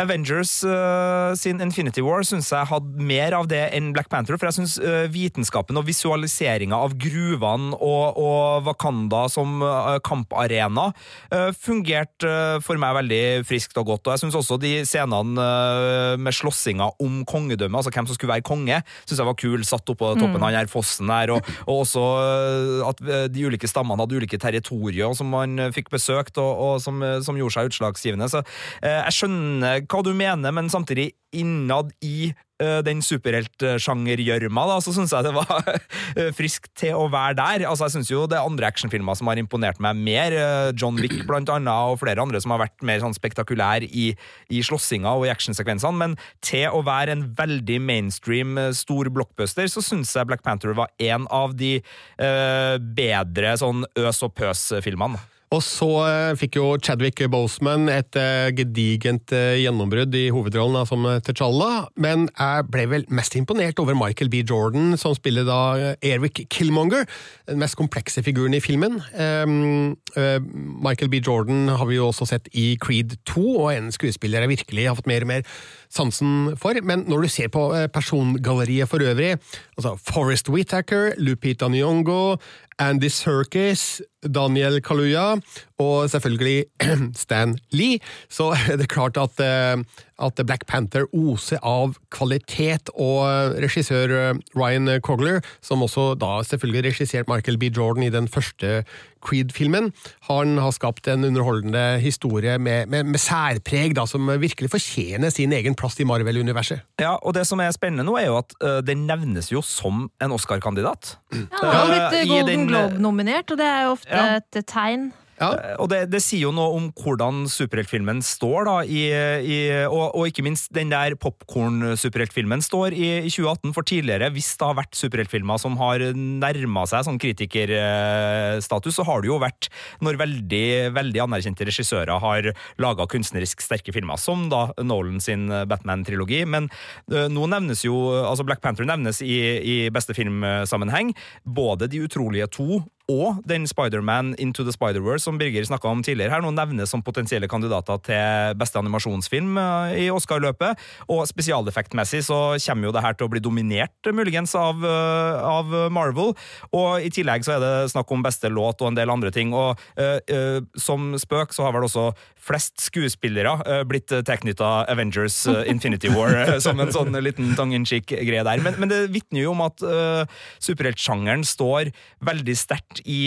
[0.00, 4.38] Avengers uh, sin Infinity War syns jeg hadde mer av det enn Black Panther.
[4.40, 4.78] For jeg syns
[5.12, 10.90] vitenskapen og visualiseringa av gruvene og, og Wakanda som uh, kamparena
[11.32, 14.08] uh, fungerte eh, for meg veldig friskt og godt.
[14.08, 18.34] Og jeg syns også de scenene eh, med slåssinga om kongedømmet, altså hvem som skulle
[18.34, 19.64] være konge, syns jeg var kul.
[19.66, 23.46] Satt oppå toppen av den her fossen der, og, og også eh, at eh, de
[23.48, 27.38] ulike stammene hadde ulike territorier som man eh, fikk besøkt, og, og som, eh, som
[27.38, 28.30] gjorde seg utslagsgivende.
[28.32, 34.94] Så eh, jeg skjønner hva du mener, men samtidig innad i eh, den superheltsjangergjørma, så
[34.94, 35.68] syns jeg det var
[36.18, 37.64] eh, friskt til å være der.
[37.68, 40.34] Altså, jeg syns jo det er andre actionfilmer som har imponert meg mer.
[40.36, 44.10] eh, John Wick, blant annet, og flere andre som har vært mer sånn spektakulær i,
[44.50, 46.02] i slåssinga og i actionsekvensene.
[46.02, 50.90] Men til å være en veldig mainstream, stor blockbuster, så syns jeg Black Panther var
[51.02, 55.20] en av de uh, bedre sånn øs og pøs-filmene.
[55.50, 60.84] Og så eh, fikk jo Chadwick Boseman et eh, gedigent eh, gjennombrudd i hovedrollen da,
[60.86, 64.44] som T'Challa, men jeg ble vel mest imponert over Michael B.
[64.46, 67.02] Jordan, som spiller da Eric Killmonger,
[67.50, 69.00] den mest komplekse figuren i filmen.
[69.10, 71.18] Ehm, eh, Michael B.
[71.18, 74.98] Jordan har vi jo også sett i Creed 2, og en skuespiller jeg virkelig har
[75.00, 75.46] fått mer og mer
[75.90, 79.34] sansen for, men når du ser på persongalleriet for øvrig,
[79.74, 82.38] altså Forrest Whitaker, Lupita Nyong'o,
[82.80, 85.36] Andy Serkis, Daniel Kaluya
[85.80, 86.64] og selvfølgelig
[87.22, 89.84] Stan Lee, så er det klart at, eh,
[90.20, 96.90] at Black Panther oser av kvalitet, og regissør eh, Ryan Cogler, som også da selvfølgelig
[96.90, 97.70] regissert Michael B.
[97.74, 98.82] Jordan i den første
[99.20, 99.90] Creed-filmen,
[100.30, 105.52] han har skapt en underholdende historie med, med, med særpreg da, som virkelig fortjener sin
[105.52, 106.86] egen plass i Marvel-universet.
[107.02, 110.06] Ja, og det som er spennende nå, er jo at uh, den nevnes jo som
[110.24, 111.16] en Oscar-kandidat.
[111.34, 114.40] Ja, han har blitt Eh, eh, Golden eh, Globe-nominert, og det er jo ofte Ja.
[114.40, 115.10] et tegn.
[115.40, 115.50] Ja.
[115.56, 120.12] Eh, Og det, det sier jo noe om hvordan superheltfilmen står, da, i, i, og,
[120.18, 123.72] og ikke minst den der popkorn-superheltfilmen står i, i 2018.
[123.76, 129.24] For tidligere, hvis det har vært superheltfilmer som har nærma seg sånn kritikerstatus, så har
[129.24, 129.70] det jo vært
[130.04, 130.64] når veldig,
[130.96, 132.50] veldig anerkjente regissører har
[132.82, 136.42] laga kunstnerisk sterke filmer, som da Nolan sin Batman-trilogi.
[136.50, 136.68] Men
[137.12, 141.14] øh, nå nevnes jo altså Black Panther nevnes i, i beste filmsammenheng.
[141.44, 146.36] Både De utrolige to og den Spider-Man Into the Spider-World som Birger snakka om tidligere
[146.36, 150.80] her, nå nevnes som potensielle kandidater til beste animasjonsfilm eh, i Oscar-løpet.
[151.10, 155.74] Og spesialeffektmessig så kommer jo det her til å bli dominert, muligens, av, eh, av
[155.92, 156.34] Marvel.
[156.76, 159.54] Og i tillegg så er det snakk om beste låt og en del andre ting.
[159.56, 165.42] Og uh, uh, som spøk så har vel også flest skuespillere uh, blitt tilknytta Avengers
[165.50, 168.62] uh, Infinity War uh, som en sånn liten tongue-in-cheek-greie der.
[168.64, 170.24] Men, men, det vitner jo om at uh,
[170.62, 171.92] superheltsjangeren står
[172.26, 173.20] veldig sterkt i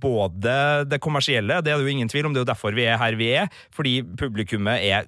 [0.00, 0.54] både
[0.88, 2.98] det kommersielle, det er det jo ingen tvil om, det er jo derfor vi er
[3.00, 5.06] her vi er, fordi publikummet er,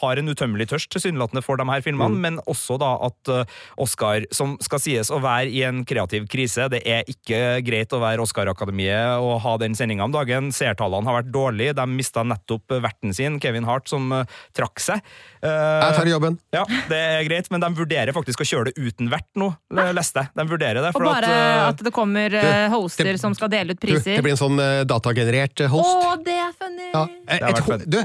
[0.00, 2.22] har en utømmelig tørst tilsynelatende for de her filmene, mm.
[2.24, 3.32] men også da at
[3.80, 8.02] Oscar, som skal sies å være i en kreativ krise, det er ikke greit å
[8.02, 10.50] være Oscar-akademiet og ha den sendinga om dagen.
[10.54, 14.10] Seertallene har vært dårlige, de mista nettopp verten sin, Kevin Hart, som
[14.56, 15.02] trakk seg.
[15.44, 16.38] Jeg tar jobben.
[16.54, 19.50] Ja, det er greit, men de vurderer faktisk å kjøre det uten vert nå,
[19.96, 20.32] leste jeg.
[20.38, 20.92] De vurderer det.
[20.94, 22.40] og bare at, at, det kommer du,
[22.72, 24.14] hoster det, som skal dele ut priser.
[24.14, 26.06] Du, det blir en sånn uh, datagenerert host.
[26.08, 26.88] Å, det er funny!
[26.94, 27.02] Ja,
[27.34, 27.98] et, et, du,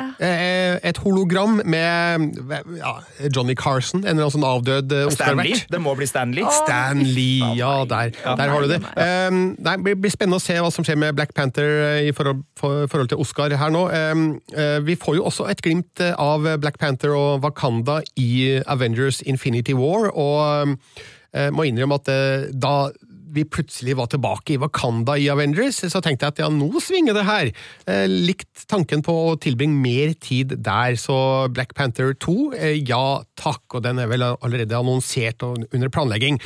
[0.89, 2.39] et, hologram med
[2.79, 2.93] ja,
[3.29, 5.67] Johnny Carson, en eller annen sånn avdød Oscar-vert.
[5.69, 6.47] Det må bli Stanley.
[6.63, 8.81] Stanley, ja, der, der har du det.
[9.29, 12.87] Um, det blir spennende å se hva som skjer med Black Panther i forhold, for,
[12.91, 13.85] forhold til Oscar her nå.
[13.93, 19.21] Um, uh, vi får jo også et glimt av Black Panther og Wakanda i Avengers
[19.21, 22.73] Infinity War, og uh, må innrømme at uh, da
[23.33, 27.17] vi plutselig var tilbake i Wakanda i Avengers, så tenkte jeg at ja, nå svinger
[27.17, 27.51] det her.
[27.89, 33.21] Eh, likt tanken på å tilbringe mer tid der, så Black Panther 2, eh, ja
[33.39, 36.39] takk, og den er vel allerede annonsert og under planlegging.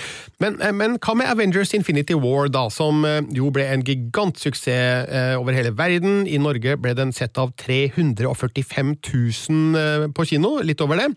[0.43, 4.61] Men, eh, men hva med Avengers Infinity War, da, som eh, jo ble en gigantsuksess
[4.63, 6.27] eh, over hele verden?
[6.27, 11.09] I Norge ble den sett av 345 000 eh, på kino, litt over det.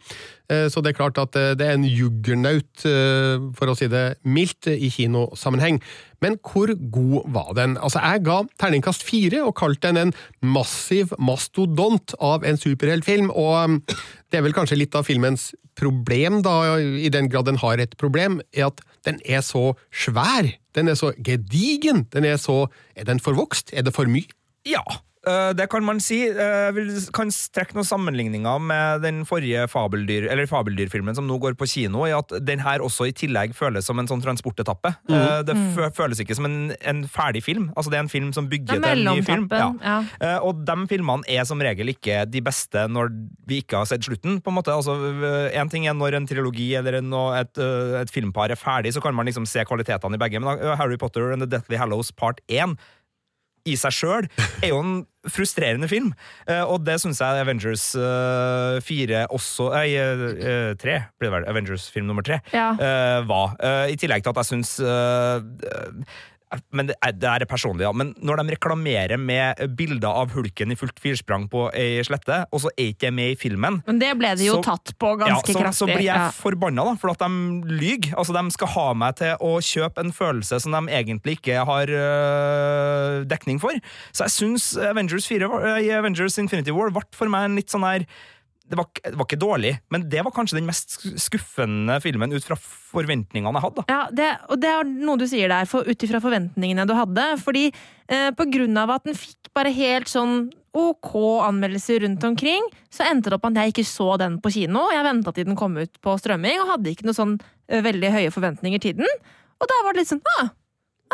[0.53, 3.89] Eh, så det er klart at eh, det er en juggernaut, eh, for å si
[3.91, 5.81] det mildt, i kinosammenheng.
[6.23, 7.77] Men hvor god var den?
[7.77, 13.83] Altså, Jeg ga terningkast fire og kalte den en massiv mastodont av en superheltfilm, og
[14.31, 17.97] det er vel kanskje litt av filmens problem, da, i den grad den har et
[18.01, 20.49] problem, er at den er så svær.
[20.77, 22.07] Den er så gedigen.
[22.13, 23.75] Den er så Er den forvokst?
[23.77, 24.25] Er det for mye?
[24.65, 24.83] Ja,
[25.59, 26.21] det kan man si.
[26.29, 31.57] Jeg eh, kan trekke noen sammenligninger med den forrige fabeldyr, eller fabeldyrfilmen som nå går
[31.59, 34.93] på kino, i at den her også i tillegg føles som en sånn transportetappe.
[35.11, 35.17] Mm.
[35.49, 35.65] Det mm.
[35.97, 37.71] føles ikke som en, en, ferdig film.
[37.75, 39.49] Altså Det er en film som bygger til en ny film.
[39.51, 39.71] Ja.
[39.83, 39.97] Ja.
[40.21, 43.11] Eh, og de filmene er som regel ikke de beste når
[43.51, 44.39] vi ikke har sett slutten.
[44.43, 44.75] på en måte.
[44.75, 44.95] Altså,
[45.57, 47.11] En ting er når en trilogi eller en,
[47.41, 47.59] et,
[48.03, 50.39] et, filmpar er ferdig, så kan man liksom se kvalitetene i begge.
[50.43, 52.77] Men Harry Potter and The Deathly Hallows part 1
[53.67, 54.29] i seg sjøl
[54.63, 56.13] er jo en frustrerende film.
[56.47, 61.49] Uh, og det syns jeg Avengers uh, 4 også Nei, uh, 3 blir det vel.
[61.51, 62.71] Avengers-film nummer 3 ja.
[63.27, 63.57] var.
[63.91, 64.77] I tillegg til at jeg syns
[66.71, 67.91] men det er, det er personlig, ja.
[67.97, 72.63] Men når de reklamerer med bilder av hulken i fullt firsprang på ei slette, og
[72.63, 75.11] så er ikke det med i filmen Men det ble de jo så, tatt på
[75.19, 75.79] ganske ja, så, kraftig.
[75.81, 76.29] Så blir jeg ja.
[76.35, 78.13] forbanna, da, for at de lyver.
[78.15, 81.91] Altså, de skal ha meg til å kjøpe en følelse som de egentlig ikke har
[81.91, 83.75] øh, dekning for.
[84.15, 85.51] Så jeg syns Avengers, 4,
[85.99, 88.07] Avengers Infinity War ble for meg en litt sånn her
[88.67, 92.47] det var, det var, ikke dårlig, men det var kanskje den mest skuffende filmen ut
[92.47, 93.85] fra forventningene jeg hadde.
[93.93, 97.27] Ja, det, og det er noe du sier der, for, ut ifra forventningene du hadde.
[97.43, 101.13] Fordi eh, på grunn av at den fikk bare helt sånn ok
[101.47, 104.89] anmeldelser rundt omkring, så endte det opp at jeg ikke så den på kino.
[104.93, 108.13] Jeg venta til den kom ut på strømming, og hadde ikke noe sånn uh, veldig
[108.13, 109.25] høye forventninger til den.
[109.57, 110.51] Og da var det litt sånn ah,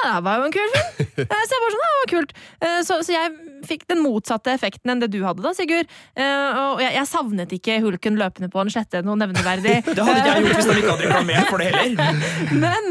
[0.00, 0.90] ja, det var jo en kul film!
[1.12, 2.31] Eh, så jeg bare sånn, det var kult.
[2.64, 5.90] Eh, så, så, jeg fikk den motsatte effekten enn det du hadde, da, Sigurd.
[6.16, 9.74] Eh, og jeg, jeg savnet ikke hulken løpende på en slette noe nevneverdig.
[9.87, 12.22] det hadde ikke jeg gjort hvis de ikke hadde reklamert for det heller.
[12.64, 12.88] Men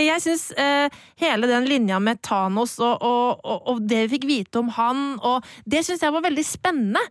[0.00, 0.46] jeg syns
[1.20, 5.04] hele den linja med Thanos og, og, og, og, det vi fikk vite om han,
[5.26, 7.04] og det syns jeg var veldig spennende.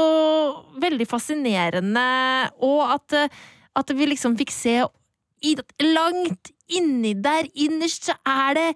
[0.00, 2.08] Og veldig fascinerende.
[2.64, 3.20] Og at,
[3.78, 4.80] at vi liksom fikk se
[5.82, 8.66] langt inni der, innerst, så er det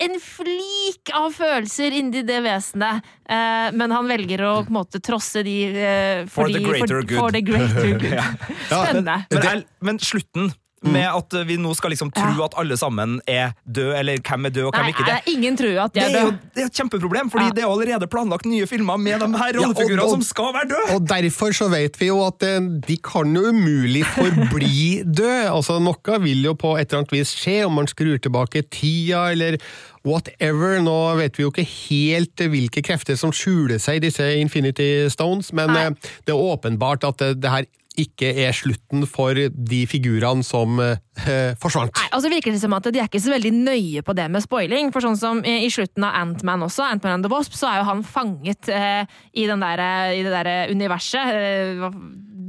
[0.00, 5.00] en flik av følelser inni det vesenet, eh, men han velger å på en måte
[5.04, 7.18] trosse de eh, for, for, the greater for, good.
[7.18, 8.06] For the greater good.
[8.20, 8.26] ja.
[8.70, 9.18] Spennende.
[9.28, 10.52] Men, men, men, slutten.
[10.80, 12.46] Med at vi nå skal liksom tro ja.
[12.46, 15.16] at alle sammen er døde, eller hvem er død og hvem Nei, ikke det.
[15.18, 16.14] Er ingen tror at de er døde.
[16.14, 17.56] Det er jo det er et kjempeproblem, fordi ja.
[17.58, 20.94] det er allerede planlagt nye filmer med de her rollefigurene ja, som skal være døde!
[20.96, 24.80] Og derfor så vet vi jo at eh, de kan jo umulig forbli
[25.20, 25.50] døde.
[25.52, 29.26] Altså, noe vil jo på et eller annet vis skje, om man skrur tilbake tida,
[29.34, 29.60] eller
[30.08, 30.78] whatever.
[30.80, 35.52] Nå vet vi jo ikke helt hvilke krefter som skjuler seg i disse Infinity Stones,
[35.52, 35.84] men Nei.
[35.90, 40.78] Eh, det er åpenbart at det, det her ikke er slutten for de figurene som
[40.82, 41.92] eh, forsvant.
[41.98, 44.44] Nei, altså virker det som at De er ikke så veldig nøye på det med
[44.44, 44.92] spoiling.
[44.94, 47.88] for sånn som I slutten av Ant-Man også, Ant-Man and the Wasp, så er jo
[47.90, 49.02] han fanget eh,
[49.34, 51.34] i, der, i, det der universet.
[51.34, 51.88] Eh,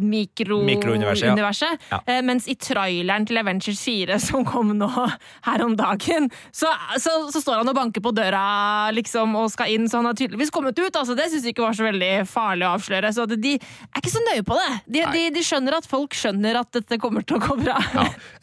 [0.02, 1.72] Mikrouniverset, ja.
[1.92, 2.02] Ja.
[2.08, 6.70] Eh, Mens i traileren til Avengers 4, som kom nå her om dagen, så,
[7.02, 10.18] så, så står han og banker på døra liksom, og skal inn, så han har
[10.20, 10.96] tydeligvis kommet ut.
[10.96, 13.14] Altså, det syns de ikke var så veldig farlig å avsløre.
[13.16, 14.70] Så de er ikke så nøye på det.
[14.88, 17.78] De, de, de skjønner at folk skjønner at dette kommer til å gå bra.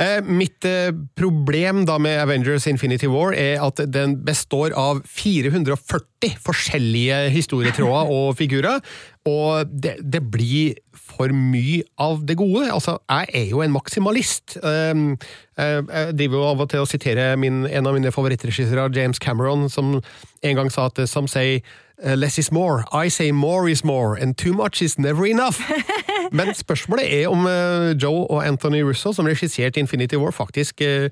[0.03, 6.39] Eh, mitt eh, problem da med Avengers Infinity War er at den består av 440
[6.43, 8.81] forskjellige historietråder og figurer,
[9.27, 12.69] og det, det blir for mye av det gode.
[12.73, 14.59] Altså, jeg er jo en maksimalist.
[14.63, 15.19] Um,
[15.59, 19.19] eh, Jeg driver jo av og til å sitere min, en av mine favorittregissører, James
[19.19, 20.01] Cameron, som
[20.43, 21.63] en gang sa at some say
[22.05, 22.85] uh, less is more.
[22.93, 25.61] I say more is more, and too much is never enough.
[26.33, 31.09] Men spørsmålet er om eh, Joe og Anthony Russo, som regisserte Infinity War, faktisk eh,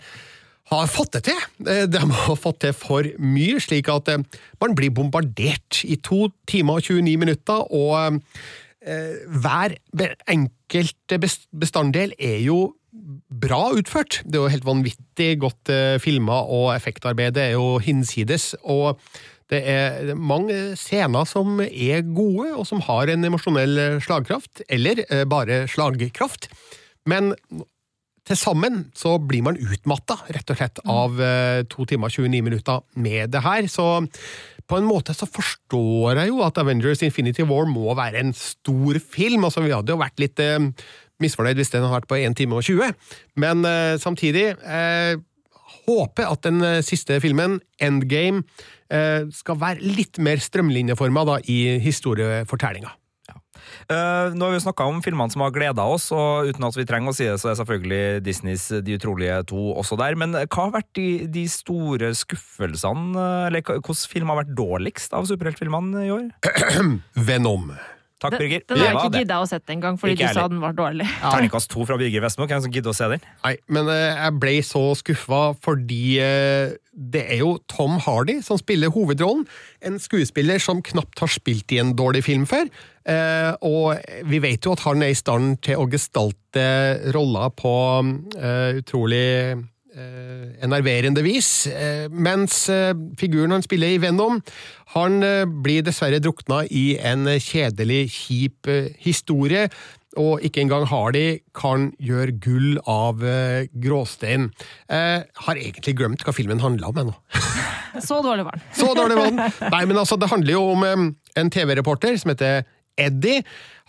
[0.72, 1.42] har fått det til.
[1.66, 4.24] Eh, De har fått til for mye, slik at eh,
[4.62, 8.18] man blir bombardert i to timer og 29 minutter, og
[8.82, 9.76] eh, hver
[10.32, 11.16] enkelt
[11.54, 12.74] bestanddel er jo
[13.30, 14.22] bra utført.
[14.24, 18.54] Det er jo helt vanvittig godt filma, og effektarbeidet er jo hinsides.
[18.62, 18.98] og
[19.46, 25.68] det er mange scener som er gode, og som har en emosjonell slagkraft, eller bare
[25.70, 26.48] slagkraft.
[27.06, 27.36] Men
[28.26, 32.42] til sammen så blir man utmatta, rett og slett, av eh, to timer og 29
[32.42, 33.68] minutter med det her.
[33.70, 33.86] Så
[34.66, 38.98] på en måte så forstår jeg jo at Avengers Infinity War må være en stor
[38.98, 39.46] film.
[39.46, 40.58] Altså, vi hadde jo vært litt eh,
[41.22, 42.92] misfornøyd hvis den hadde vært på 1 time og 20,
[43.40, 45.14] men eh, samtidig eh,
[45.86, 48.42] håper at den eh, siste filmen, Endgame,
[48.90, 52.92] eh, skal være litt mer strømlinjeforma i historiefortellinga.
[53.86, 56.86] Eh, nå har vi snakka om filmene som har gleda oss, og uten at vi
[56.88, 60.18] trenger å si det, så er selvfølgelig Disneys De utrolige to også der.
[60.18, 65.16] Men hva har vært de, de store skuffelsene, eh, eller hvilken film har vært dårligst
[65.16, 66.32] av superheltfilmene i år?
[67.28, 67.70] Venom.
[68.16, 68.62] Takk, Birger.
[68.64, 71.04] Den har jeg ikke gidda å sette engang, fordi Ikke du sa den var dårlig.
[71.20, 72.46] Terningkast to fra Birger Vestmo.
[72.48, 73.26] Hvem som gidder å se den?
[73.44, 76.00] Nei, men eh, jeg ble så skuffa fordi
[76.96, 79.44] det er jo Tom Hardy som spiller hovedrollen.
[79.84, 82.70] En skuespiller som knapt har spilt i en dårlig film før.
[83.06, 86.66] Eh, og vi vet jo at han er i stand til å gestalte
[87.14, 87.74] roller på
[88.40, 91.68] eh, utrolig eh, enerverende vis.
[91.68, 94.40] Eh, mens eh, figuren han spiller i Venom,
[94.96, 98.72] han eh, blir dessverre drukna i en kjedelig, kjip
[99.04, 99.68] historie.
[100.20, 101.24] Og ikke engang har de,
[101.56, 104.50] kan gjøre gull av eh, gråstein.
[104.88, 107.16] Eh, har egentlig glemt hva filmen handla om ennå.
[108.02, 108.64] Så dårlig var den.
[108.76, 109.70] Så dårlig var den!
[109.72, 111.04] Nei, men altså, det handler jo om eh,
[111.40, 112.64] en TV-reporter som heter
[113.00, 113.42] Eddie.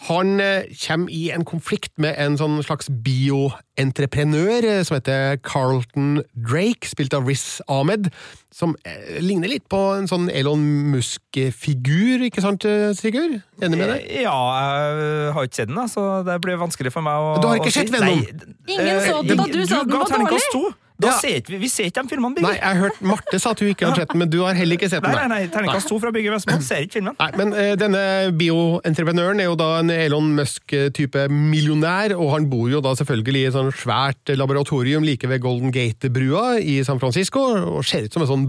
[0.05, 6.19] Han eh, kommer i en konflikt med en sånn slags bioentreprenør eh, som heter Carlton
[6.37, 8.11] Drake, spilt av Riz Ahmed.
[8.53, 10.61] Som eh, ligner litt på en sånn Elon
[10.93, 12.67] Musk-figur, ikke sant,
[12.99, 13.39] Sigurd?
[13.57, 14.05] Enig med deg?
[14.21, 17.57] Ja, jeg har ikke sett den, så det blir vanskelig for meg å Du har
[17.57, 18.21] ikke sett Venom?
[18.69, 20.75] Ingen så den da du sa den var dårlig.
[20.99, 21.17] Da Ja.
[21.21, 23.69] ser vi, vi ser ikke de filmene, Nei, jeg har hørt Marte sa at hun
[23.69, 25.11] ikke har sett den, men du har heller ikke sett den.
[25.13, 26.57] Nei, nei, nei, terningkast to fra Birger Vestmo.
[26.65, 27.13] Ser ikke filmen.
[27.19, 28.01] Nei, men uh, denne
[28.39, 33.49] bioentreprenøren er jo da en Elon Musk-type millionær, og han bor jo da selvfølgelig i
[33.51, 37.45] et sånn svært laboratorium like ved Golden Gate-brua i San Francisco,
[37.77, 38.47] og ser ut som en sånn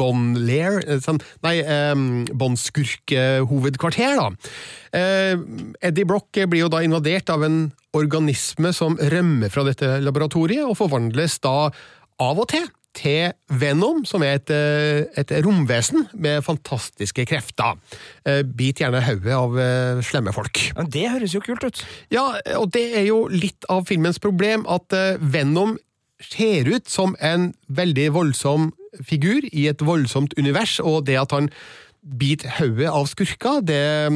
[0.00, 1.58] Bond Lair, eh, sånn, nei,
[1.92, 4.30] um, Bond-skurk-hovedkvarter, da.
[4.90, 5.36] Uh,
[5.84, 7.60] Eddie Brock blir jo da invadert av en
[7.96, 11.70] organisme som rømmer fra dette laboratoriet, og forvandles da
[12.20, 13.30] av og til til
[13.60, 17.78] Venom, som er et, eh, et romvesen med fantastiske krefter.
[18.26, 20.72] Eh, Bit gjerne hodet av eh, slemme folk.
[20.76, 21.84] Men det høres jo kult ut.
[22.10, 25.78] Ja, og det er jo litt av filmens problem, at Venom
[26.20, 28.72] ser ut som en veldig voldsom
[29.06, 31.48] figur i et voldsomt univers, og det at han
[32.02, 34.10] biter hodet av skurker, det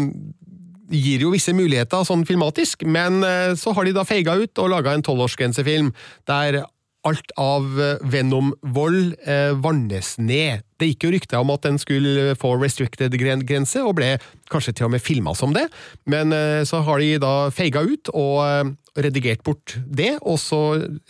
[0.91, 4.71] gir jo visse muligheter sånn filmatisk, men eh, så har de da feiga ut og
[4.75, 5.93] laga en tolvårsgrensefilm
[6.29, 6.65] der
[7.05, 10.63] alt av eh, Venom-vold eh, vannes ned.
[10.81, 14.15] Det gikk jo rykter om at den skulle få restricted-grense, og ble
[14.53, 15.67] kanskje til og med filma som det,
[16.09, 18.73] men eh, så har de da feiga ut og eh,
[19.05, 20.61] redigert bort det, og så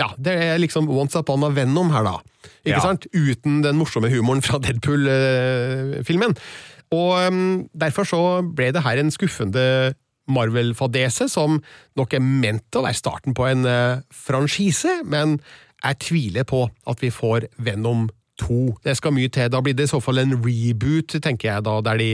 [0.01, 2.17] Ja, det er liksom once upon a Venom her, da.
[2.65, 2.81] Ikke Ja.
[2.81, 3.07] sant?
[3.13, 6.35] Uten den morsomme humoren fra Deadpool-filmen.
[6.95, 9.67] Og derfor så ble det her en skuffende
[10.31, 11.59] Marvel-fadese, som
[11.99, 15.39] nok er ment til å være starten på en eh, franchise, men
[15.85, 18.07] jeg tviler på at vi får Venom
[18.41, 18.61] 2.
[18.87, 19.51] Det skal mye til.
[19.53, 22.11] Da blir det i så fall en reboot, tenker jeg, da, der de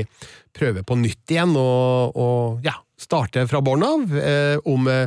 [0.57, 5.07] prøver på nytt igjen og, og ja, starter fra bånn av eh, om eh,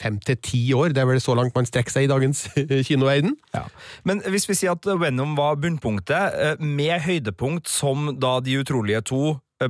[0.00, 0.92] fem til ti år.
[0.94, 2.46] Det er vel så langt man strekker seg i dagens
[2.88, 3.36] kinoverden.
[3.54, 3.64] Ja.
[4.04, 9.00] Men hvis vi sier at Venom var bunnpunktet, eh, med høydepunkt som da De utrolige
[9.08, 9.22] to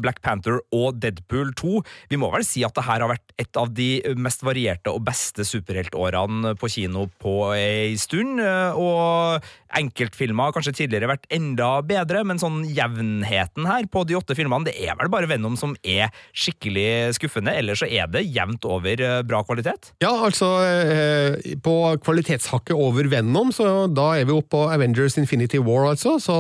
[0.02, 1.82] Black Panther og Deadpool 2.
[2.10, 5.04] Vi må vel si at det her har vært et av de mest varierte og
[5.06, 8.40] beste superheltårene på kino på ei stund.
[8.40, 14.36] Og enkeltfilmer har kanskje tidligere vært enda bedre, men sånn jevnheten her på de åtte
[14.38, 17.54] filmene, det er vel bare Venom som er skikkelig skuffende.
[17.56, 19.92] Ellers så er det jevnt over eh, bra kvalitet.
[20.04, 25.58] Ja, altså eh, På kvalitetshakket over Venom, så da er vi oppe på Avengers Infinity
[25.58, 26.16] War, altså.
[26.22, 26.36] Så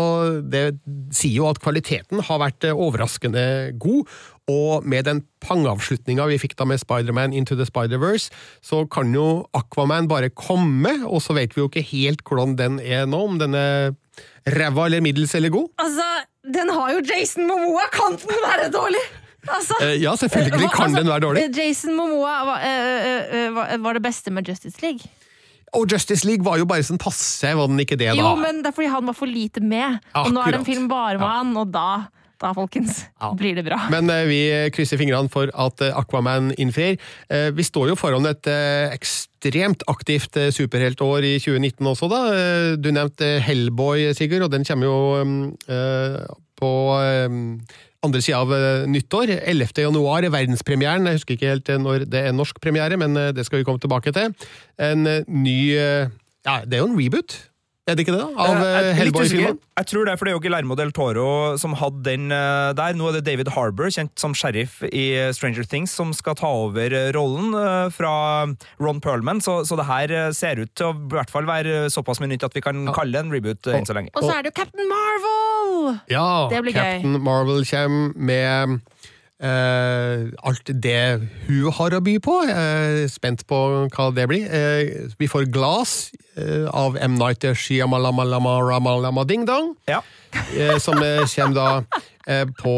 [0.46, 0.78] det
[1.14, 2.76] sier jo at kvaliteten har vært eh,
[3.36, 4.06] overraskende god.
[4.48, 8.30] Og med den pangavslutninga vi fikk da med Spiderman Into the Spider-Verse,
[8.62, 12.78] så kan jo Aquaman bare komme, og så vet vi jo ikke helt hvordan den
[12.80, 13.90] er nå, om den er
[14.46, 15.68] ræva eller middels eller god.
[15.82, 16.06] Altså,
[16.54, 17.88] den har jo Jason Momoa!
[17.92, 19.02] Kan den være dårlig?
[19.48, 21.42] Altså, Eh, ja, selvfølgelig kan altså, den være dårlig.
[21.56, 25.00] Jason Momoa var, eh, eh, var- det beste med Justice League.
[25.74, 28.14] Og Justice League var jo bare sånn passe, var den ikke det, da?
[28.14, 29.98] Jo, men det er fordi han var for lite med.
[30.14, 31.32] Og nå er det en film bare med Ja.
[31.42, 32.06] han, og da,
[32.42, 33.30] da folkens, Ja.
[33.34, 33.78] blir det bra.
[33.90, 34.40] Men eh, vi
[34.74, 36.98] krysser fingrene for at eh, Aquaman innfrir.
[37.32, 42.20] Eh, vi står jo foran et eh, ekstremt aktivt eh, superheltår i 2019 også, da.
[42.36, 45.40] Eh, du nevnte Hellboy, Sigurd, og den kommer jo mm,
[46.60, 46.70] på
[48.06, 48.52] andre sida av
[48.92, 49.32] nyttår.
[49.42, 49.72] 11.
[49.86, 51.08] januar er verdenspremieren.
[51.08, 54.12] Jeg husker ikke helt når det er norsk premiere, men det skal vi komme tilbake
[54.14, 54.32] til.
[54.78, 55.58] En ny
[56.46, 57.34] Ja, det er jo en reboot,
[57.86, 58.22] er det ikke det?
[58.24, 58.28] da?
[58.42, 59.58] Av Eh, eh, jeg er Hellboy-filmen?
[59.76, 61.26] Jeg tror det er for det er jo Guillermo del Toro
[61.60, 62.96] som hadde den eh, der.
[62.98, 65.04] Nå er det David Harbour, kjent som sheriff i
[65.36, 68.12] Stranger Things, som skal ta over eh, rollen eh, fra
[68.82, 69.42] Ron Perlman.
[69.44, 72.32] Så, så det her eh, ser ut til å i hvert fall være såpass mye
[72.34, 74.10] nytt at vi kan kalle det en reboot eh, enn så lenge.
[74.16, 76.00] Og så er det jo Captain Marvel!
[76.10, 76.82] Ja, Det blir gøy.
[76.98, 78.80] Captain Marvel kommer med
[79.42, 82.36] eh, alt det hun har å by på.
[82.48, 83.60] Er spent på
[83.92, 84.46] hva det blir.
[84.48, 86.10] Uh, vi får Glass
[86.76, 87.14] av M.
[87.16, 90.02] Night Shyamalan Ding Dong, Ja.
[90.78, 91.68] som kommer da
[92.60, 92.74] på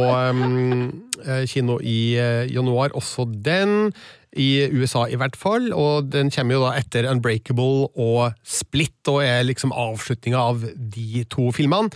[1.27, 2.15] eh, kino i
[2.53, 2.95] januar.
[2.95, 3.93] Også den.
[4.39, 9.23] I USA i hvert fall, og den kommer jo da etter Unbreakable og Split, og
[9.25, 11.89] er liksom avslutninga av de to filmene.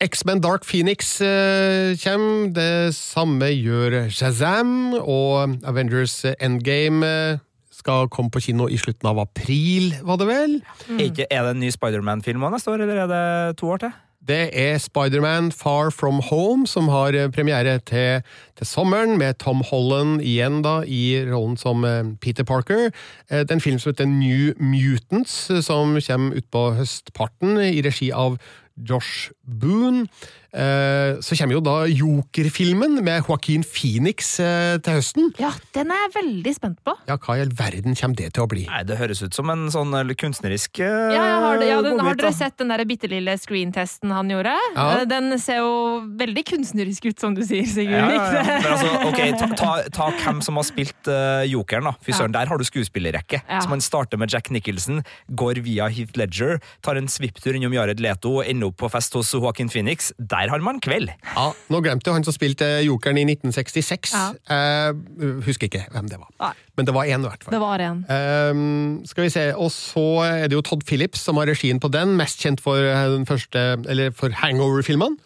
[0.00, 7.38] X-Men Dark Phoenix eh, kommer, det samme gjør Shazam, og Avengers Endgame eh,
[7.72, 10.58] skal komme på kino i slutten av april, var det vel?
[11.00, 13.94] Ikke, er det en ny Spiderman-film neste år, eller er det to år til?
[14.26, 18.20] Det er Spiderman Far From Home som har eh, premiere til,
[18.58, 22.90] til sommeren, med Tom Holland igjen da i rollen som eh, Peter Parker.
[23.30, 27.80] Eh, Det er en film som heter New Mutants, eh, som kommer utpå høstparten i
[27.86, 28.36] regi av
[28.82, 30.08] Josh Boone.
[30.56, 35.28] Eh, Så kommer jo da Joker-filmen med Joaquin Phoenix eh, til høsten.
[35.40, 36.94] Ja, den er jeg veldig spent på.
[37.08, 38.64] Ja, hva i all verden kommer det til å bli?
[38.70, 41.96] Nei, Det høres ut som en sånn kunstnerisk eh, Ja, jeg har, det, ja, den,
[41.96, 44.54] godbit, har dere sett den der bitte lille screentesten han gjorde?
[44.76, 45.04] Ja.
[45.08, 45.74] Den ser jo
[46.16, 47.96] veldig kunstnerisk ut, som du sier, Sigurd.
[47.96, 48.58] Ja, ja, ja.
[48.64, 51.94] Men altså, ok, ta, ta, ta hvem som har spilt uh, Jokeren, da.
[52.04, 53.42] Fy søren, der har du skuespillerrekke.
[53.44, 53.60] Ja.
[53.62, 58.00] Så man starter med Jack Nicholson, går via Heath Ledger, tar en svipptur innom Jared
[58.02, 60.12] Leto og ender opp på fest hos Joaquin Phoenix.
[60.18, 61.10] Der har man kveld.
[61.34, 64.14] Ja, Nå glemte jeg han som spilte Jokeren i 1966.
[64.14, 64.26] Ja.
[64.52, 66.30] Eh, husker ikke hvem det var.
[66.42, 66.52] Nei.
[66.76, 67.56] Men det var én, i hvert fall.
[67.56, 68.04] Det var en.
[68.12, 71.90] Eh, skal vi se, Og så er det jo Todd Phillips som har regien på
[71.92, 75.16] den, mest kjent for, eh, den første, eller for Hangover-filmene.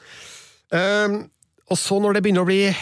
[0.72, 1.20] Eh,
[1.70, 2.74] og så, når det begynner å bli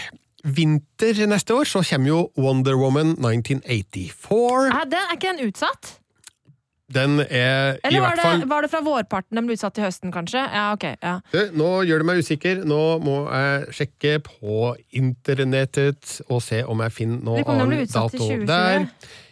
[0.45, 4.69] vinter neste år, så kommer jo Wonder Woman 1984.
[4.73, 5.99] Er, det, er ikke den utsatt?
[6.91, 9.85] Den er Eller var hvert det, Eller var det fra vårparten den ble utsatt til
[9.85, 10.41] høsten, kanskje?
[10.41, 10.87] Ja, ok.
[11.05, 11.19] Ja.
[11.35, 12.63] Du, Nå gjør det meg usikker.
[12.65, 18.17] Nå må jeg sjekke på internettet og se om jeg finner noe annet annen dato
[18.17, 18.47] 2020.
[18.49, 18.87] der.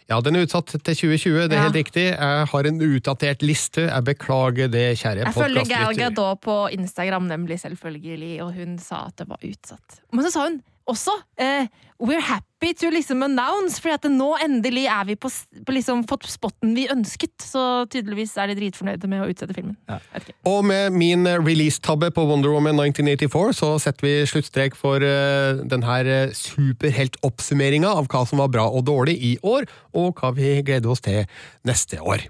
[0.07, 1.63] Ja, den er utsatt til 2020, det er Ja.
[1.67, 2.05] helt riktig.
[2.15, 3.89] Jeg har en utdatert liste.
[3.89, 5.95] Jeg beklager det, kjære Jeg følger Gal.
[5.97, 9.99] Gadot på Instagram, nemlig selvfølgelig, og hun sa at det var utsatt.
[10.13, 11.67] Men så sa hun også eh,
[11.97, 15.31] We're happy to liksom announce, for at nå endelig er vi på,
[15.65, 17.33] på liksom fått spotten vi ønsket.
[17.41, 19.73] Så tydeligvis er de dritfornøyde med å utsette filmen.
[19.89, 19.97] Ja.
[20.45, 25.63] Og med min eh, release-tabbe på Wonder Woman 1984 så setter vi sluttstrek for uh,
[25.65, 29.65] denne superheltoppsummeringa av hva som var bra og dårlig i år,
[29.97, 31.25] og hva vi gleder oss til
[31.65, 32.29] neste år.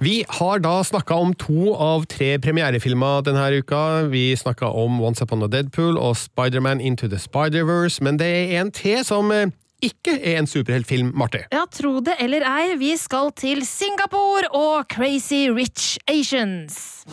[0.00, 4.08] Vi har da snakka om to av tre premierefilmer denne uka.
[4.08, 8.62] Vi snakka om Once Upon a Deadpool og Spiderman Into the Spider-Verse, men det er
[8.62, 9.52] en til som eh,
[9.84, 11.42] ikke er en superheltfilm, Marte.
[11.52, 17.04] Ja, tro det eller ei, vi skal til Singapore og Crazy Rich Asians.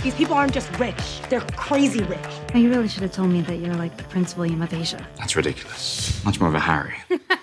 [0.00, 2.32] These people aren't just rich, they're crazy rich.
[2.54, 5.04] You really should have told me that you're like the Prince William of Asia.
[5.18, 6.24] That's ridiculous.
[6.24, 6.94] Much more of a Harry.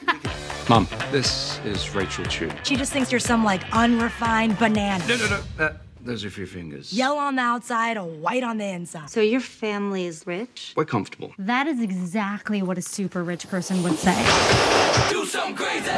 [0.67, 2.49] Mom, this is Rachel Chu.
[2.63, 5.05] She just thinks you're some like unrefined banana.
[5.07, 5.63] No, no, no.
[5.63, 6.91] Uh, those are for your fingers.
[6.91, 9.11] Yellow on the outside, white on the inside.
[9.11, 10.73] So your family is rich?
[10.75, 11.33] We're comfortable.
[11.37, 14.15] That is exactly what a super rich person would say.
[15.11, 15.91] Do something crazy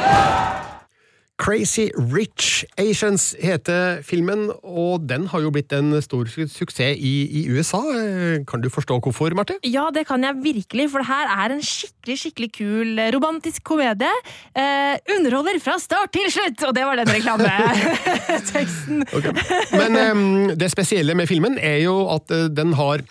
[1.38, 7.78] Rich Asians heter filmen, og den har jo blitt en stor suksess i, i USA.
[7.94, 9.54] Eh, Kan du forstå hvorfor, Marte?
[9.64, 13.62] Ja, det kan jeg virkelig, for det her er en skikkelig skikkelig kul eh, romantisk
[13.64, 14.10] komedie.
[14.56, 16.64] Eh, underholder fra start til slutt!
[16.68, 19.04] Og det var den reklameteksten.
[19.80, 23.04] Men eh, det spesielle med filmen er jo at eh, den har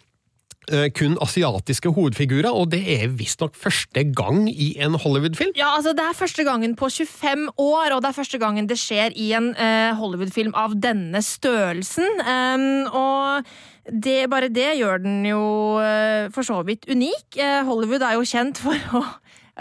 [0.98, 5.54] kun asiatiske hovedfigurer, og det er visstnok første gang i en Hollywood-film.
[5.56, 8.80] Ja, altså Det er første gangen på 25 år, og det er første gangen det
[8.80, 12.08] skjer i en uh, Hollywood-film av denne størrelsen.
[12.20, 13.48] Um, og
[13.88, 15.42] det, bare det gjør den jo
[15.80, 17.40] uh, for så vidt unik.
[17.40, 19.04] Uh, Hollywood er jo kjent for å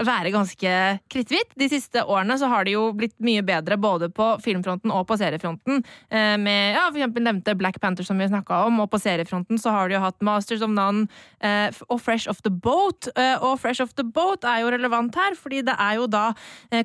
[0.05, 0.73] være ganske
[1.13, 1.55] kritthvitt.
[1.57, 5.17] De siste årene så har det jo blitt mye bedre både på filmfronten og på
[5.21, 5.83] seriefronten.
[6.11, 9.61] Eh, med ja, for eksempel nevnte Black Panther, som vi snakka om, og på seriefronten
[9.61, 11.07] så har de jo hatt Masters of None
[11.41, 13.09] eh, og Fresh Off The Boat.
[13.17, 16.27] Eh, og Fresh Off The Boat er jo relevant her, fordi det er jo da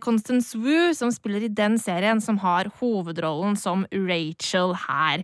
[0.04, 5.24] Constance Wu som spiller i den serien, som har hovedrollen som Rachel her.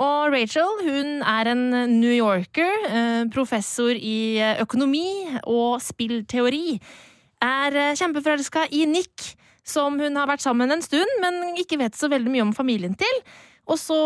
[0.00, 1.64] Og Rachel hun er en
[1.98, 5.06] New Yorker, professor i økonomi
[5.42, 6.78] og spillteori.
[7.42, 11.96] Er eh, kjempeforelska i Nick, som hun har vært sammen en stund, men ikke vet
[11.96, 13.22] så veldig mye om familien til.
[13.70, 13.98] Og så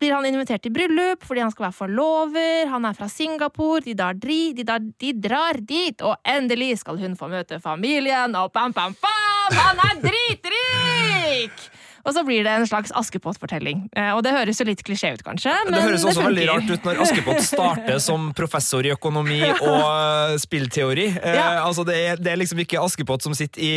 [0.00, 2.66] blir han invitert i bryllup fordi han skal være forlover.
[2.72, 7.00] Han er fra Singapore, de, drar, dri, de, drar, de drar dit, og endelig skal
[7.00, 9.60] hun få møte familien, og pam, pam, pam!
[9.60, 11.73] Han er dritrik!
[12.04, 13.86] Og så blir det en slags Askepott-fortelling.
[13.96, 16.68] Eh, Og det høres jo litt klisjé ut, kanskje, men Det høres også veldig rart
[16.70, 19.38] ut når Askepott starter som professor i økonomi
[19.70, 21.06] og eh, spillteori.
[21.16, 21.64] Eh, Ja.
[21.64, 23.72] altså det, er, det er liksom ikke Askepott som sitter i,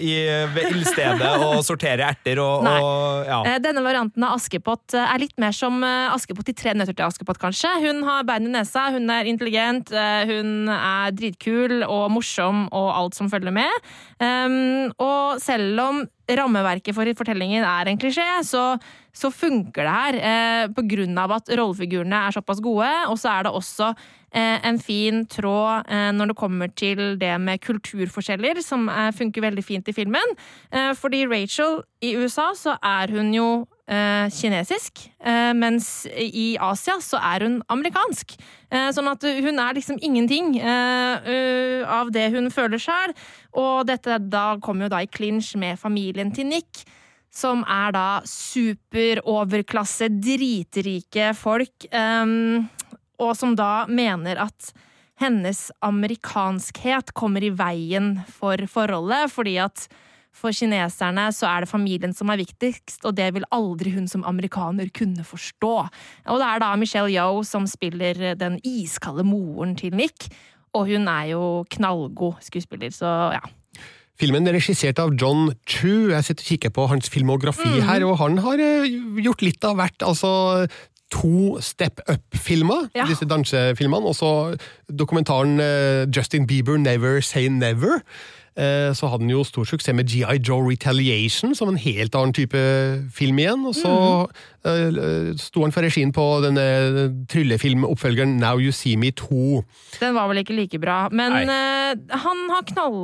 [0.00, 0.14] i,
[0.54, 3.58] ved ildstedet og sorterer erter og, og ja.
[3.62, 7.70] Denne varianten av Askepott er litt mer som Askepott i Tre nøtter til Askepott, kanskje.
[7.84, 13.16] Hun har bein i nesa, hun er intelligent, hun er dritkul og morsom og alt
[13.18, 13.90] som følger med.
[14.20, 16.02] Um, og selv om
[16.38, 18.76] rammeverket for fortellingen er en klisjé, så,
[19.12, 23.32] så funker det her eh, på grunn av at rollefigurene er såpass gode, og så
[23.34, 28.62] er det også eh, en fin tråd eh, når det kommer til det med kulturforskjeller,
[28.64, 30.36] som eh, funker veldig fint i filmen.
[30.70, 33.50] Eh, fordi Rachel i USA så er hun jo
[34.30, 38.36] kinesisk, eh, mens i Asia så er hun amerikansk.
[38.70, 43.14] Eh, sånn at hun er liksom ingenting eh, eh, av det hun føler sjøl.
[43.58, 46.84] Og dette da kommer jo da i clinch med familien til Nick.
[47.30, 51.86] Som er da superoverklasse, dritrike folk.
[53.20, 54.72] og som da mener at
[55.20, 59.86] hennes amerikanskhet kommer i veien for forholdet, fordi at
[60.32, 64.22] for kineserne så er det familien som er viktigst, og det vil aldri hun som
[64.24, 65.72] amerikaner kunne forstå.
[66.30, 70.28] Og det er da Michelle Yeoh som spiller den iskalde moren til Nick,
[70.72, 71.42] og hun er jo
[71.74, 73.42] knallgod skuespiller, så ja.
[74.20, 76.10] Filmen er regissert av John Chu.
[76.12, 78.84] Jeg sitter og kikker på hans filmografi her, og han har eh,
[79.24, 80.04] gjort litt av hvert.
[80.04, 80.66] Altså
[81.10, 83.06] to Step Up-filmer, Ja.
[83.08, 84.56] disse dansefilmene, og så
[84.92, 88.02] dokumentaren eh, Justin Bieber Never Say Never.
[88.58, 92.34] Eh, Så hadde han jo stor suksess med GI Joe Retaliation, som en helt annen
[92.34, 92.58] type
[93.14, 93.62] film igjen.
[93.68, 93.92] Og så
[94.66, 96.64] eh, sto han for regien på denne
[97.30, 99.62] tryllefilmoppfølgeren Now You See Me 2.
[100.00, 101.94] Den var vel ikke like bra, men uh,
[102.24, 102.98] han har knall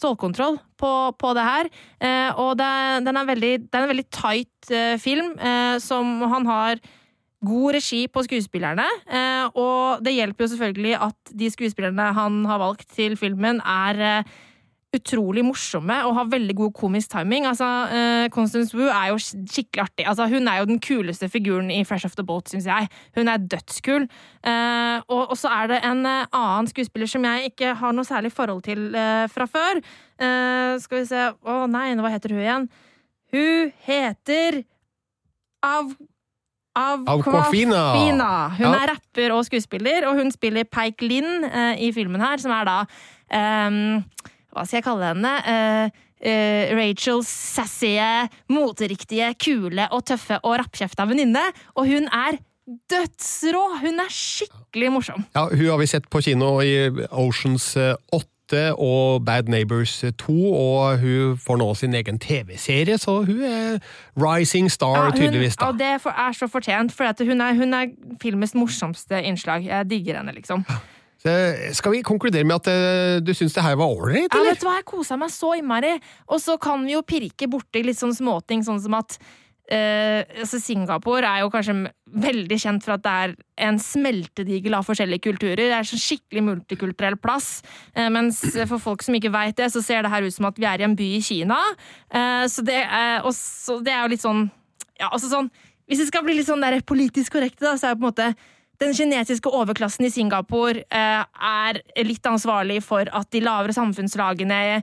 [0.00, 1.70] stålkontroll på, på det her.
[2.00, 2.72] Uh, og det,
[3.06, 5.36] den, er veldig, det er en veldig tight film,
[5.78, 6.80] som han har
[7.46, 8.86] god regi på skuespillerne.
[9.54, 14.24] Og det hjelper jo selvfølgelig at de skuespillerne han har valgt til filmen, er
[14.96, 17.46] utrolig morsomme og har veldig god komisk timing.
[17.48, 20.06] Altså, uh, Constance Wu er jo skikkelig artig.
[20.08, 22.88] Altså, hun er jo den kuleste figuren i Fresh Off The Boat, syns jeg.
[23.16, 24.08] Hun er dødskul.
[24.46, 28.06] Uh, og, og så er det en eh, annen skuespiller som jeg ikke har noe
[28.06, 28.88] særlig forhold til
[29.32, 29.80] fra før.
[30.80, 32.68] Skal vi se Å nei, hva heter hun igjen?
[33.34, 34.62] Hun heter
[35.66, 35.90] Av
[36.76, 37.04] av.
[37.08, 37.82] Awkwafina.
[37.96, 38.18] Hun
[38.66, 38.74] Ja.
[38.74, 42.64] er rapper og skuespiller, og hun spiller Peik Linn eh, i filmen her, som er
[42.64, 42.86] da
[43.30, 44.04] ehm,
[44.56, 45.32] Hva skal jeg kalle henne?
[45.52, 46.02] Eh,
[46.32, 47.94] eh, Rachels sassy,
[48.48, 51.42] moteriktige, kule og tøffe og rappkjefta venninne.
[51.76, 52.38] Og hun er
[52.90, 53.66] dødsrå!
[53.82, 55.26] Hun er skikkelig morsom.
[55.36, 56.72] Ja, Hun har vi sett på kino i
[57.12, 63.40] Oceans 8 og Bad Neighbors 2, og hun får nå sin egen TV-serie, så hun
[63.42, 63.78] er
[64.18, 65.56] rising star, Ja, hun, tydeligvis.
[65.58, 65.66] da.
[65.66, 67.90] og det er så fortjent, for at hun, er, hun er
[68.22, 69.66] filmens morsomste innslag.
[69.66, 70.62] Jeg digger henne, liksom.
[70.66, 70.78] Så,
[71.24, 74.68] skal vi konkludere med at eh, du syns det her var ålreit, Ja, vet du
[74.68, 75.96] hva, jeg kosa meg så innmari.
[76.30, 79.18] Og så kan vi jo pirke borti litt sånn småting, sånn som at
[79.66, 81.72] Uh, altså Singapore er jo kanskje
[82.22, 83.32] veldig kjent for at det er
[83.66, 85.58] en smeltedigel av forskjellige kulturer.
[85.58, 87.64] Det er en skikkelig multikulturell plass.
[87.96, 90.60] Uh, mens for folk som ikke veit det, så ser det her ut som at
[90.62, 91.58] vi er i en by i Kina.
[92.14, 94.46] Uh, så det, eh, så det er jo litt sånn
[94.96, 95.50] Ja, altså sånn
[95.90, 98.12] Hvis det skal bli litt sånn der politisk korrekte, da, så er det på en
[98.12, 98.30] måte
[98.82, 104.82] den kinesiske overklassen i Singapore eh, er litt ansvarlig for at de lavere samfunnslagene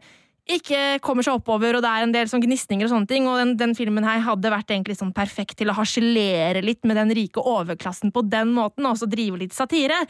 [0.53, 3.27] ikke kommer seg oppover, og det er en del sånn gnisninger og sånne ting.
[3.31, 6.99] Og den, den filmen her hadde vært egentlig sånn perfekt til å harselere litt med
[6.99, 10.01] den rike overklassen på den måten, og også drive litt satire.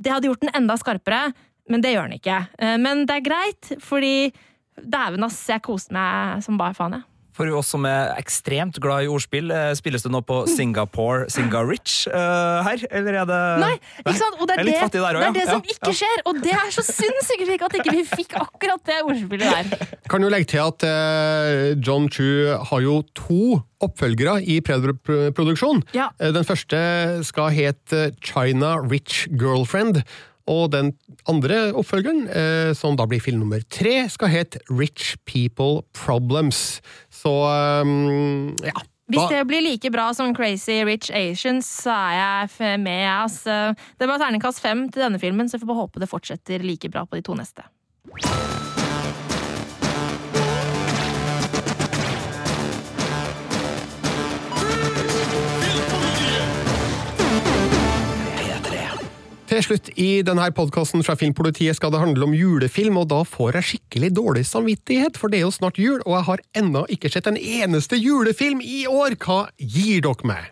[0.00, 1.26] Det hadde gjort den enda skarpere,
[1.68, 2.38] men det gjør den ikke.
[2.58, 4.32] Eh, Men det er greit, fordi
[4.80, 7.04] dæven ass, jeg koste meg som bare faen, jeg.
[7.34, 11.64] For oss som er ekstremt glad i ordspill, eh, spilles det nå på Singapore Singa
[11.66, 13.72] Rich eh, her, eller er det Nei,
[14.04, 14.38] ikke sant?
[14.38, 15.48] Og det er er det, også, det, er det ja.
[15.48, 18.82] som Ja, ikke skjer, og det er så sinnssykt Sigurd, at ikke vi fikk akkurat
[18.86, 19.88] det ordspillet der.
[20.10, 25.82] Kan jo legge til at uh, John Chu har jo to oppfølgere i Predator-produksjon.
[25.96, 26.10] Ja.
[26.20, 26.78] Den første
[27.26, 30.04] skal hete China Rich Girlfriend.
[30.50, 30.92] Og den
[31.30, 36.82] andre oppfølgeren, eh, som da blir film nummer tre, skal hete Rich People Problems.
[37.08, 38.76] Så um, ja.
[39.08, 43.04] Hvis det blir like bra som Crazy Rich Asians, så er jeg med.
[43.08, 43.74] Altså.
[44.00, 46.88] Det var terningkast fem til denne filmen, så jeg får bare håpe det fortsetter like
[46.88, 47.68] bra på de to neste.
[59.54, 63.60] Til slutt i denne podkasten fra Filmpolitiet skal det handle om julefilm, og da får
[63.60, 67.06] jeg skikkelig dårlig samvittighet, for det er jo snart jul, og jeg har ennå ikke
[67.14, 69.14] sett en eneste julefilm i år!
[69.22, 70.48] Hva gir dere meg?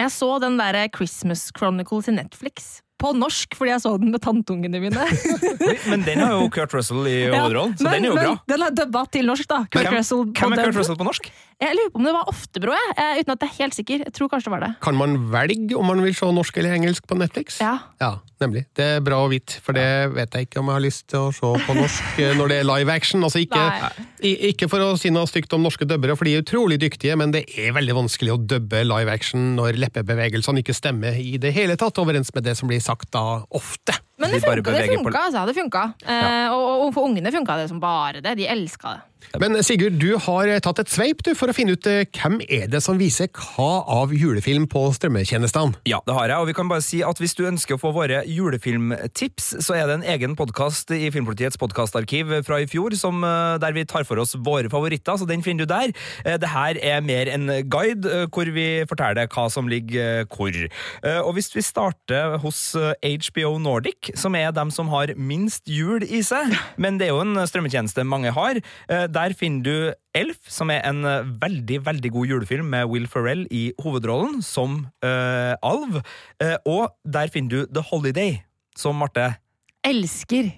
[0.00, 2.80] Jeg så den derre Christmas Chronicles i Netflix.
[2.98, 5.06] På norsk, fordi jeg så den med tanteungene mine.
[5.92, 8.32] Men den har jo Kurt Russell i hovedrollen, så men, den er jo bra.
[8.50, 9.60] Den er dubba til norsk, da.
[9.70, 10.80] Kurt Hvem, Russell på hvem er Kurt.
[10.80, 11.30] Russell på norsk?
[11.62, 12.96] Jeg lurer på om det var Oftebro, jeg.
[12.98, 14.04] eh, uten at jeg er helt sikker.
[14.10, 14.72] Jeg tror kanskje det var det.
[14.82, 17.62] Kan man velge om man vil se norsk eller engelsk på Netflix?
[17.62, 17.78] Ja.
[18.02, 18.64] Ja, nemlig.
[18.76, 21.28] Det er bra å vite, for det vet jeg ikke om jeg har lyst til
[21.28, 23.24] å se på norsk eh, når det er live action.
[23.26, 23.64] Altså ikke,
[24.52, 27.34] ikke for å si noe stygt om norske dubbere, for de er utrolig dyktige, men
[27.34, 31.78] det er veldig vanskelig å dubbe live action når leppebevegelsene ikke stemmer i det hele
[31.80, 33.96] tatt overens med det som blir sagt da ofte.
[34.20, 35.46] Men det funka, det funka, altså.
[35.48, 35.84] Det funka.
[36.06, 36.50] Ja.
[36.54, 38.36] og, og for ungene funka det som bare det.
[38.38, 39.06] De elska det.
[39.38, 42.64] Men Sigurd, du har tatt et sveip du, for å finne ut eh, hvem er
[42.72, 45.76] det som viser hva av julefilm på strømmetjenestene.
[45.86, 47.92] Ja, det har jeg, og vi kan bare si at hvis du ønsker å få
[47.94, 53.22] våre julefilmtips, så er det en egen podkast i Filmpolitiets podkastarkiv fra i fjor, som,
[53.24, 55.92] eh, der vi tar for oss våre favoritter, så den finner du der.
[56.24, 60.24] Eh, Det her er mer en guide, eh, hvor vi forteller hva som ligger eh,
[60.24, 60.50] hvor.
[61.04, 65.68] Eh, Og hvis vi starter hos eh, HBO Nordic, som er dem som har minst
[65.70, 69.74] jul i seg, men det er jo en strømmetjeneste mange har, eh, der finner du
[70.16, 74.82] Elf, som er en eh, veldig, veldig god julefilm med Will Ferrell i hovedrollen som
[75.06, 76.00] eh, alv.
[76.68, 78.40] Og der finner du The Holiday,
[78.76, 79.34] som Marte
[79.86, 80.50] Elsker.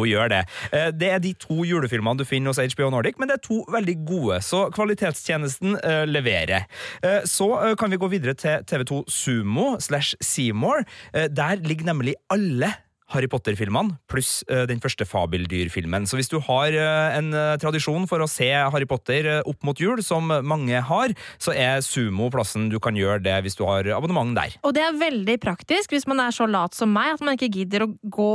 [0.00, 0.42] Hun gjør det.
[0.72, 3.62] Eh, Det er de to julefilmene du finner hos HBO Nordic, men det er to
[3.70, 6.66] veldig gode, så kvalitetstjenesten eh, leverer.
[7.04, 10.84] Eh, så kan vi gå videre til TV2 Sumo slash Seymour.
[11.12, 12.72] Der ligger nemlig alle
[13.10, 16.04] Harry Potter-filmene, pluss den første Fabeldyrfilmen.
[16.06, 16.70] Så hvis du har
[17.18, 21.82] en tradisjon for å se Harry Potter opp mot jul, som mange har, så er
[21.82, 24.54] Sumo plassen du kan gjøre det hvis du har abonnement der.
[24.62, 27.50] Og det er veldig praktisk hvis man er så lat som meg at man ikke
[27.58, 28.32] gidder å gå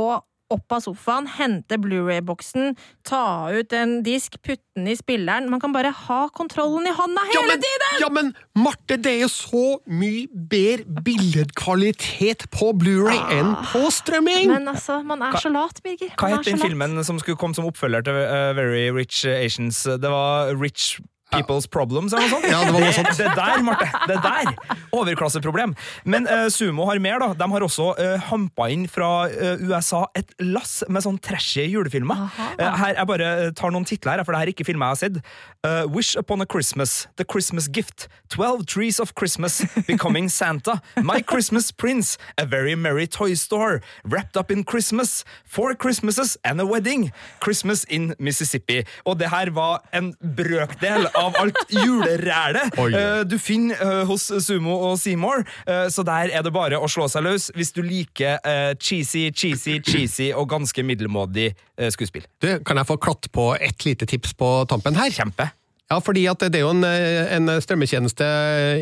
[0.52, 2.76] opp av sofaen, hente Blu-ray-boksen,
[3.06, 5.48] ta ut en disk, putte den i spilleren.
[5.50, 7.96] Man kan bare ha kontrollen i hånda Ja, hele men, tiden!
[8.00, 8.32] ja, men
[8.62, 14.52] Marte, det er jo så mye bedre billedkvalitet på Blu-ray enn på strømming!
[14.52, 16.12] Men altså, man er så lat, Birger.
[16.20, 19.82] Hva het den filmen som skulle komme som oppfølger til uh, Very Rich Asians?
[19.82, 21.00] Det var Rich
[21.34, 22.46] People's Problems, eller noe sånt?
[22.52, 23.12] Ja, det var noe sånt.
[23.18, 23.88] Det, det der, Marte!
[24.06, 24.52] Det der!
[24.96, 25.74] Overklasseproblem.
[26.06, 27.32] Men uh, Sumo har mer, da.
[27.36, 32.26] De har også uh, hampa inn fra uh, USA et lass med sånn trashy julefilmer.
[32.56, 34.96] Eh, her, jeg bare tar noen titler, her, for det her er ikke filmer jeg
[34.96, 35.18] har sett.
[35.66, 41.20] Eh, Wish Upon a Christmas, The Christmas Gift, Twelve Trees of Christmas, Becoming Santa, My
[41.22, 46.66] Christmas Prince, A Very Merry Toy Store, Wrapped Up in Christmas, Four Christmases and a
[46.66, 48.84] Wedding, Christmas in Mississippi.
[49.04, 54.76] Og det her var en brøkdel av alt julerælet eh, du finner uh, hos Sumo
[54.90, 55.44] og Seymour.
[55.66, 58.38] Eh, så der er det bare å slå seg løs hvis du liker
[58.82, 61.50] cheesy, cheesy, cheesy og ganske middelmådig
[61.92, 62.26] skuespill.
[62.42, 65.12] Du, kan jeg få klatt på ett lite tips på tampen her?
[65.12, 65.48] Kjempe.
[65.86, 68.26] Ja, fordi at det er jo en, en strømmetjeneste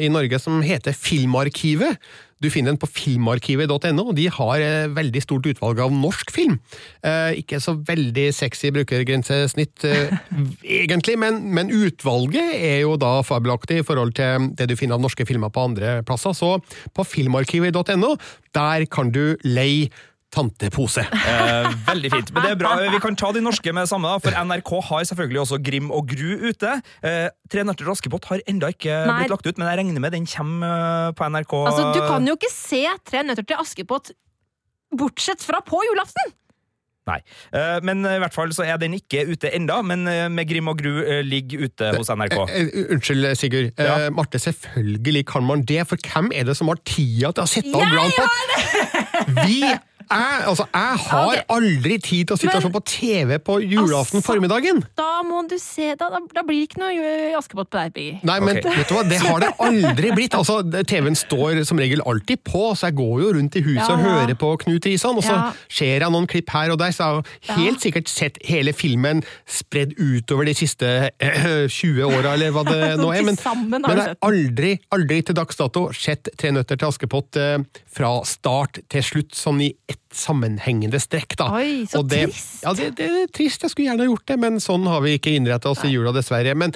[0.01, 2.01] i Norge som heter Filmarkivet.
[2.43, 6.59] Du finner den på filmarkivet.no, og de har eh, veldig stort utvalg av norsk film.
[7.07, 10.15] Eh, ikke så veldig sexy brukergrensesnitt, eh,
[10.83, 15.05] egentlig, men, men utvalget er jo da fabelaktig i forhold til det du finner av
[15.05, 16.35] norske filmer på andre plasser.
[16.37, 16.57] Så
[16.95, 18.17] på filmarkivet.no,
[18.55, 19.93] der kan du leie
[20.35, 21.05] tantepose.
[21.07, 22.33] Eh, veldig fint.
[22.35, 22.75] Men det er bra.
[22.95, 25.89] Vi kan ta de norske med det samme, da, for NRK har selvfølgelig også Grim
[25.95, 26.77] og Gru ute.
[27.07, 29.19] Eh, Tre nøtter til Askepott har enda ikke Nei.
[29.23, 30.77] blitt lagt ut, men jeg regner med den kommer
[31.09, 31.57] eh, på NRK.
[31.65, 34.13] Altså, du kan jo ikke se Tre nøtter til Askepott
[34.95, 36.35] bortsett fra på julaften!
[37.05, 37.19] Nei.
[37.53, 40.71] Eh, Men i hvert fall så er den ikke ute enda, men eh, med Grim
[40.73, 42.37] og Gru ligger ute hos NRK.
[42.95, 43.75] Unnskyld, Sigurd.
[43.77, 44.07] Ja.
[44.07, 47.51] Eh, Marte, selvfølgelig kan man det, for hvem er det som har tida til å
[47.51, 49.37] sette av Groundpop?
[49.45, 49.59] Vi
[50.11, 51.43] jeg, altså, jeg har okay.
[51.57, 54.83] aldri tid til å sitte og se på TV på julaften Altså- formiddagen.
[54.99, 58.21] Da må du se Da, da, da blir det ikke noe Askepott på deg, Birger.
[58.23, 58.77] Nei, men okay.
[58.79, 60.35] vet du hva, det har det aldri blitt.
[60.35, 63.95] Altså, TV-en står som regel alltid på, så jeg går jo rundt i huset Ja,
[63.95, 64.15] og ja.
[64.21, 65.53] hører på Knut Risan, og så Ja.
[65.69, 69.23] ser jeg noen klipp her og der, så jeg har helt sikkert sett hele filmen
[69.47, 73.23] spredd utover de siste eh, 20 åra, eller hva det nå er.
[73.27, 73.39] Men,
[73.71, 77.59] men jeg har aldri, aldri til dags dato sett Tre nøtter til Askepott eh,
[77.95, 81.51] fra start til slutt, sånn i ett sammenhengende strekk, da.
[81.59, 82.63] Oi, så Og det, trist.
[82.65, 83.65] Ja, det, det er trist.
[83.65, 86.15] Jeg skulle gjerne ha gjort det, men sånn har vi ikke innretta oss i jula,
[86.17, 86.57] dessverre.
[86.59, 86.75] Men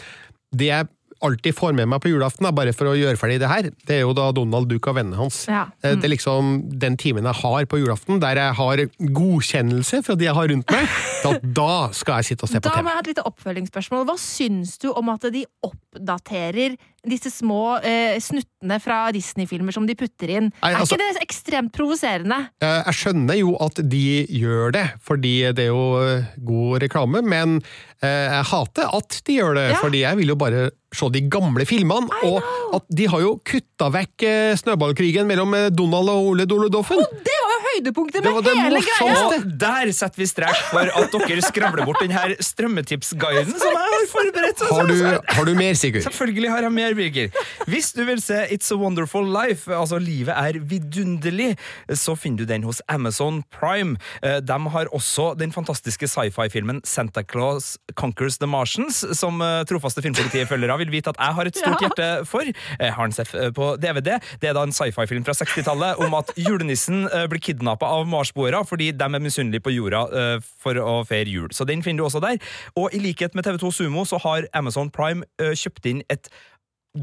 [0.57, 0.89] det jeg
[1.25, 3.97] alltid får med meg på julaften, da, bare for å gjøre ferdig det her, det
[3.97, 5.41] er jo da Donald Duck og vennene hans.
[5.51, 5.67] Ja.
[5.83, 5.99] Mm.
[5.99, 6.53] Det er liksom
[6.85, 8.85] den timen jeg har på julaften, der jeg har
[9.19, 10.89] godkjennelse fra de jeg har rundt meg.
[11.19, 14.05] Da, da skal jeg sitte og se på Da må jeg ha et lite oppfølgingsspørsmål.
[14.07, 16.77] Hva syns du om at de oppdaterer
[17.11, 20.51] disse små eh, snuttene fra Disney-filmer som de putter inn?
[20.63, 22.39] Nei, altså- er ikke det ekstremt provoserende?
[22.61, 27.23] Eh, Jeg skjønner jo at de gjør det, fordi det er jo eh, god reklame,
[27.25, 27.59] men
[28.03, 29.81] eh, jeg hater at de gjør det, Ja.
[29.83, 32.43] fordi jeg vil jo bare se de gamle filmene, og
[32.75, 34.25] at de har jo kutta vekk
[34.57, 36.97] snøballkrigen mellom Donald og Ole Dolodoffen.
[36.97, 37.38] Det var jo
[37.79, 39.25] høydepunktet med det hele greia!
[39.29, 43.93] Og der setter vi strek for at dere skravler bort den her strømmetipsguiden som jeg
[43.95, 44.63] har forberedt.
[44.69, 44.95] Har du,
[45.39, 46.03] har du mer, Sigurd?
[46.07, 47.31] Selvfølgelig har jeg mer, Birger.
[47.69, 51.55] Hvis du vil se It's a Wonderful Life, altså Livet er vidunderlig,
[51.99, 53.97] så finner du den hos Amazon Prime.
[54.23, 60.03] Eh, De har også den fantastiske sci-fi-filmen Santa Claus Conquers the Martians, som eh, trofaste
[60.05, 61.89] filmpolitifølgere vil vite at jeg har et stort Ja.
[61.89, 62.43] hjerte for.
[62.49, 64.17] Jeg har den sett eh, på DVD.
[64.43, 68.65] Det er da en sci-fi-film fra 60-tallet om at julenissen eh, blir kidnappa av marsboere
[68.69, 71.49] fordi de er misunnelige på jorda eh, for å feire jul.
[71.53, 72.39] Så den finner du også der.
[72.77, 76.31] Og i likhet med TV2 Sumo så har Amazon Prime eh, kjøpt inn et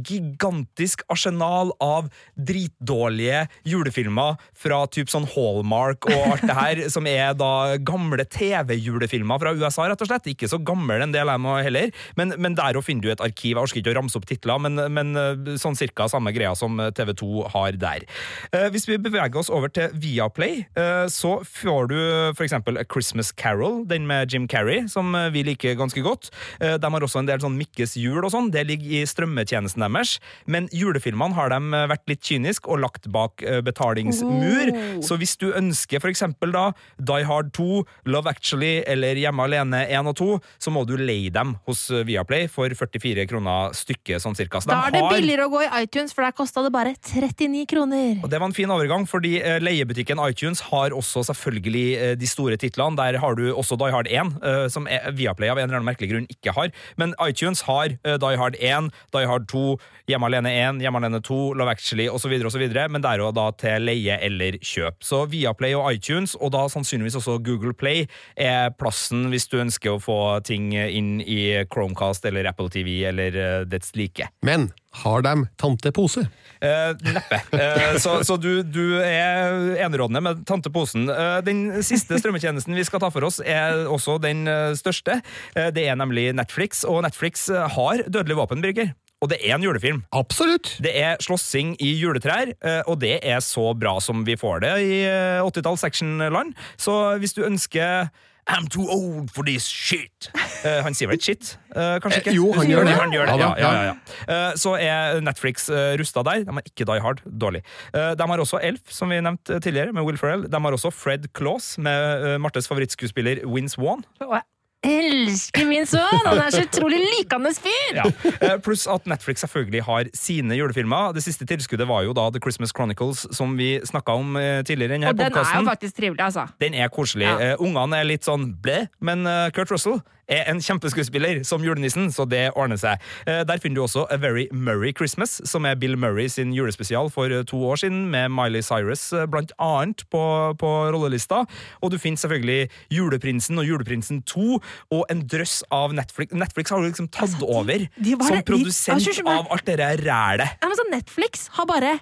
[0.03, 7.35] gigantisk arsenal av dritdårlige julefilmer fra typ sånn Hallmark og alt det her, som er
[7.37, 10.29] da gamle TV-julefilmer fra USA, rett og slett.
[10.31, 13.23] Ikke så gammel en del av dem heller, men, men der òg finner du et
[13.23, 13.55] arkiv.
[13.55, 16.79] Jeg orker ikke å ramse opp titler, men, men eh, sånn cirka samme greia som
[16.79, 18.05] TV2 har der.
[18.51, 21.97] Eh, Hvis vi beveger oss over til Viaplay, eh, så får du
[22.45, 26.29] eksempel A Christmas Carol, den med Jim Carrey, som vi liker ganske godt.
[26.59, 30.15] De har også en del sånn Mikkes jul og sånn, det ligger i strømmetjenesten deres.
[30.47, 34.71] Men julefilmene har de eh, vært litt kynisk og lagt bak eh, betalingsmur.
[34.73, 35.01] Oh.
[35.05, 40.11] Så hvis du ønsker eksempel da Die Hard 2, Love Actually eller Hjemme alene 1
[40.11, 40.29] og 2,
[40.61, 44.61] så må du leie dem hos eh, Viaplay for 44 kroner stykket, sånn cirka.
[44.61, 46.71] Så de Da er det har- billigere å gå i iTunes, for der kosta det
[46.75, 48.21] bare 39 kroner.
[48.23, 52.95] og Det var en fin overgang, fordi leiebutikken iTunes har også selvfølgelig de store titlene.
[52.99, 56.11] Der har du også Die Hard 1, eh, som Viaplay av en eller annen merkelig
[56.11, 56.71] grunn ikke har.
[56.97, 59.64] Men iTunes har Die Hard 1, Die Hard 2,
[60.09, 63.85] Hjemme alene 1, Hjemme alene 2, Love Actually osv., men det er jo da til
[63.87, 65.01] leie eller kjøp.
[65.05, 68.05] Så Viaplay og iTunes, og da sannsynligvis også Google Play,
[68.37, 73.37] er plassen hvis du ønsker å få ting inn i Chromecast eller Apple TV eller
[73.41, 74.29] eh, dets like.
[74.45, 74.69] Men
[75.03, 76.23] har de tantepose?
[76.61, 77.41] Eh, neppe.
[77.51, 81.09] Eh, så så du, du er enerådende med Tante Posen.
[81.11, 85.19] Eh, den siste strømmetjenesten vi skal ta for oss, er også den eh, største.
[85.55, 88.93] Eh, det er nemlig Netflix, og Netflix har Dødelig våpen, Birger.
[89.23, 90.03] Og det er en julefilm.
[90.15, 90.75] Absolutt!
[90.83, 94.75] Det er slåssing i juletrær, eh, og det er så bra som vi får det
[94.83, 96.55] i eh, 80-talls actionland.
[96.77, 98.09] Så hvis du ønsker
[98.45, 100.29] I'm too old for this shit.
[100.61, 101.55] Uh, han sier vel ikke shit?
[101.73, 102.29] Uh, kanskje ikke?
[102.29, 102.93] Eh, jo, han gjør det.
[102.99, 103.37] Han gjør det.
[103.41, 103.95] Ja Ja, ja.
[104.29, 106.43] Eh, så er Netflix uh, rusta der.
[106.45, 107.23] De har ikke Die Hard.
[107.25, 107.63] Dårlig.
[107.89, 110.45] Eh, de har også Elf, som vi nevnte tidligere, med Will Ferrell.
[110.45, 114.05] De har også Fred Claus, med eh, Martes favorittskuespiller Wins Wan.
[114.21, 114.45] Og jeg
[114.85, 116.21] elsker min sønn!
[116.25, 117.99] Han er så utrolig likende fyr!
[117.99, 118.05] Ja.
[118.35, 121.13] Eh, Pluss at Netflix selvfølgelig har sine julefilmer.
[121.15, 124.95] Det siste tilskuddet var jo da The Christmas Chronicles, som vi snakka om eh, tidligere.
[124.95, 126.47] i denne Og den er jo faktisk trivelig, altså.
[126.61, 127.27] Den er koselig.
[127.29, 127.53] Ja.
[127.53, 129.25] Eh, Ungene er litt sånn ble, men
[129.55, 133.01] Kurt Russell er en kjempeskuespiller som julenissen, så det ordner seg.
[133.27, 137.09] Eh, Der finner du også A Very Murray Christmas, som er Bill Murray sin julespesial
[137.13, 140.21] for eh, to år siden, med Miley Cyrus eh, blant annet på,
[140.57, 141.43] på rollelista.
[141.81, 144.59] Og du finner selvfølgelig Juleprinsen og Juleprinsen 2,
[144.91, 146.33] og en drøss av Netflix.
[146.33, 149.79] Netflix har jo liksom tatt over de de som det- produsent de, av alt det
[149.79, 150.57] rælet.
[150.61, 151.99] Ja, men så Netflix har bare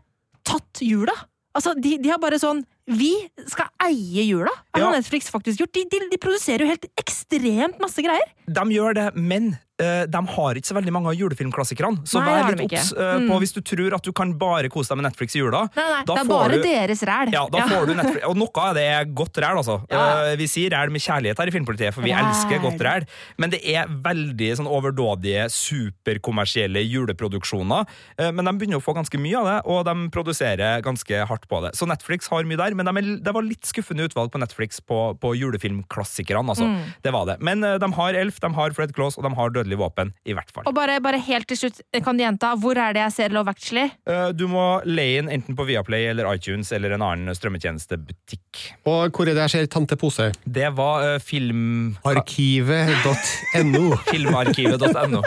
[0.48, 1.14] tatt jula.
[1.56, 3.14] Altså, de, de har bare sånn Vi
[3.48, 4.90] skal eie jula, har Ja.
[4.92, 5.74] Netflix faktisk gjort.
[5.74, 8.34] De, de, de produserer jo helt ekstremt masse greier.
[8.48, 12.04] De gjør det, men de har ikke så veldig mange av julefilmklassikerne.
[12.08, 13.28] Så Nei, vær litt obs eh, Mm.
[13.32, 15.64] på hvis du tror at du kan bare kose deg med Netflix i jula.
[15.76, 17.32] Nei, nei, det er bare du- deres ræl.
[17.34, 18.24] Ja, da får du Netflix.
[18.30, 19.80] Og noe av det er godt ræl, altså.
[19.90, 20.30] Ja.
[20.30, 22.22] Eh, vi sier ræl med kjærlighet her i Filmpolitiet, for vi Ræl.
[22.30, 23.08] elsker godt ræl.
[23.38, 27.86] Men det er veldig sånn overdådige, superkommersielle juleproduksjoner.
[28.18, 31.48] Eh, men de begynner å få ganske mye av det, og de produserer ganske hardt
[31.50, 31.74] på det.
[31.78, 35.18] Så Netflix har mye der, men de det var litt skuffende utvalg på Netflix på,
[35.20, 36.68] på julefilmklassikerne, altså.
[36.70, 36.94] Mm.
[37.04, 37.38] Det var det.
[37.42, 40.36] Men eh, de har Elf, de har Fred Claus, og de har Dødelig våpen, i
[40.36, 40.66] hvert fall.
[40.68, 43.54] Og bare, bare helt til slutt, kan du gjenta hvor er det jeg ser Love
[43.54, 43.88] Actually?
[44.10, 48.64] Eh, Du må leie den enten på Viaplay eller iTunes eller en annen strømmetjenestebutikk.
[48.90, 50.32] Og hvor er det jeg ser Tante Pose?
[50.44, 51.96] Det var uh, film...
[52.04, 53.84] Arkivet.no.
[54.12, 55.24] Filmarkivet.no.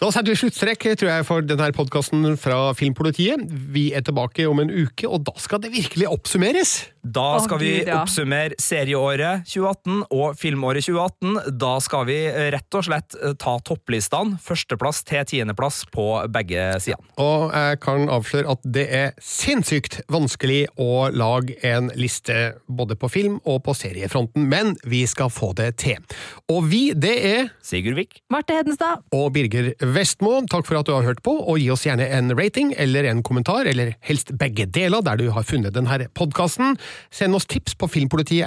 [0.00, 3.42] Da setter vi sluttstrekk tror jeg, for denne podkasten fra Filmpolitiet.
[3.74, 6.72] Vi er tilbake om en uke, og da skal det virkelig oppsummeres!
[7.02, 8.02] Da skal vi Gud, ja.
[8.02, 11.56] oppsummere serieåret 2018 og filmåret 2018.
[11.60, 14.36] Da skal vi eh, rett og slett eh, ta topplistene.
[14.44, 17.08] Førsteplass til tiendeplass på begge sidene.
[17.22, 22.36] Og jeg kan avsløre at det er sinnssykt vanskelig å lage en liste
[22.68, 26.04] både på film og på seriefronten, men vi skal få det til.
[26.52, 28.20] Og vi, det er Sigurd Vik.
[28.32, 29.06] Marte Hedenstad.
[29.16, 30.36] og Birger Vestmo.
[30.50, 33.24] Takk for at du har hørt på, og gi oss gjerne en rating eller en
[33.24, 36.76] kommentar, eller helst begge deler, der du har funnet denne podkasten.
[37.10, 38.46] Send oss tips på filmpolitiet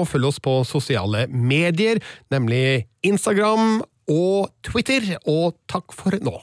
[0.00, 2.00] og følg oss på sosiale medier,
[2.30, 5.16] nemlig Instagram og Twitter.
[5.26, 6.38] Og takk for nå.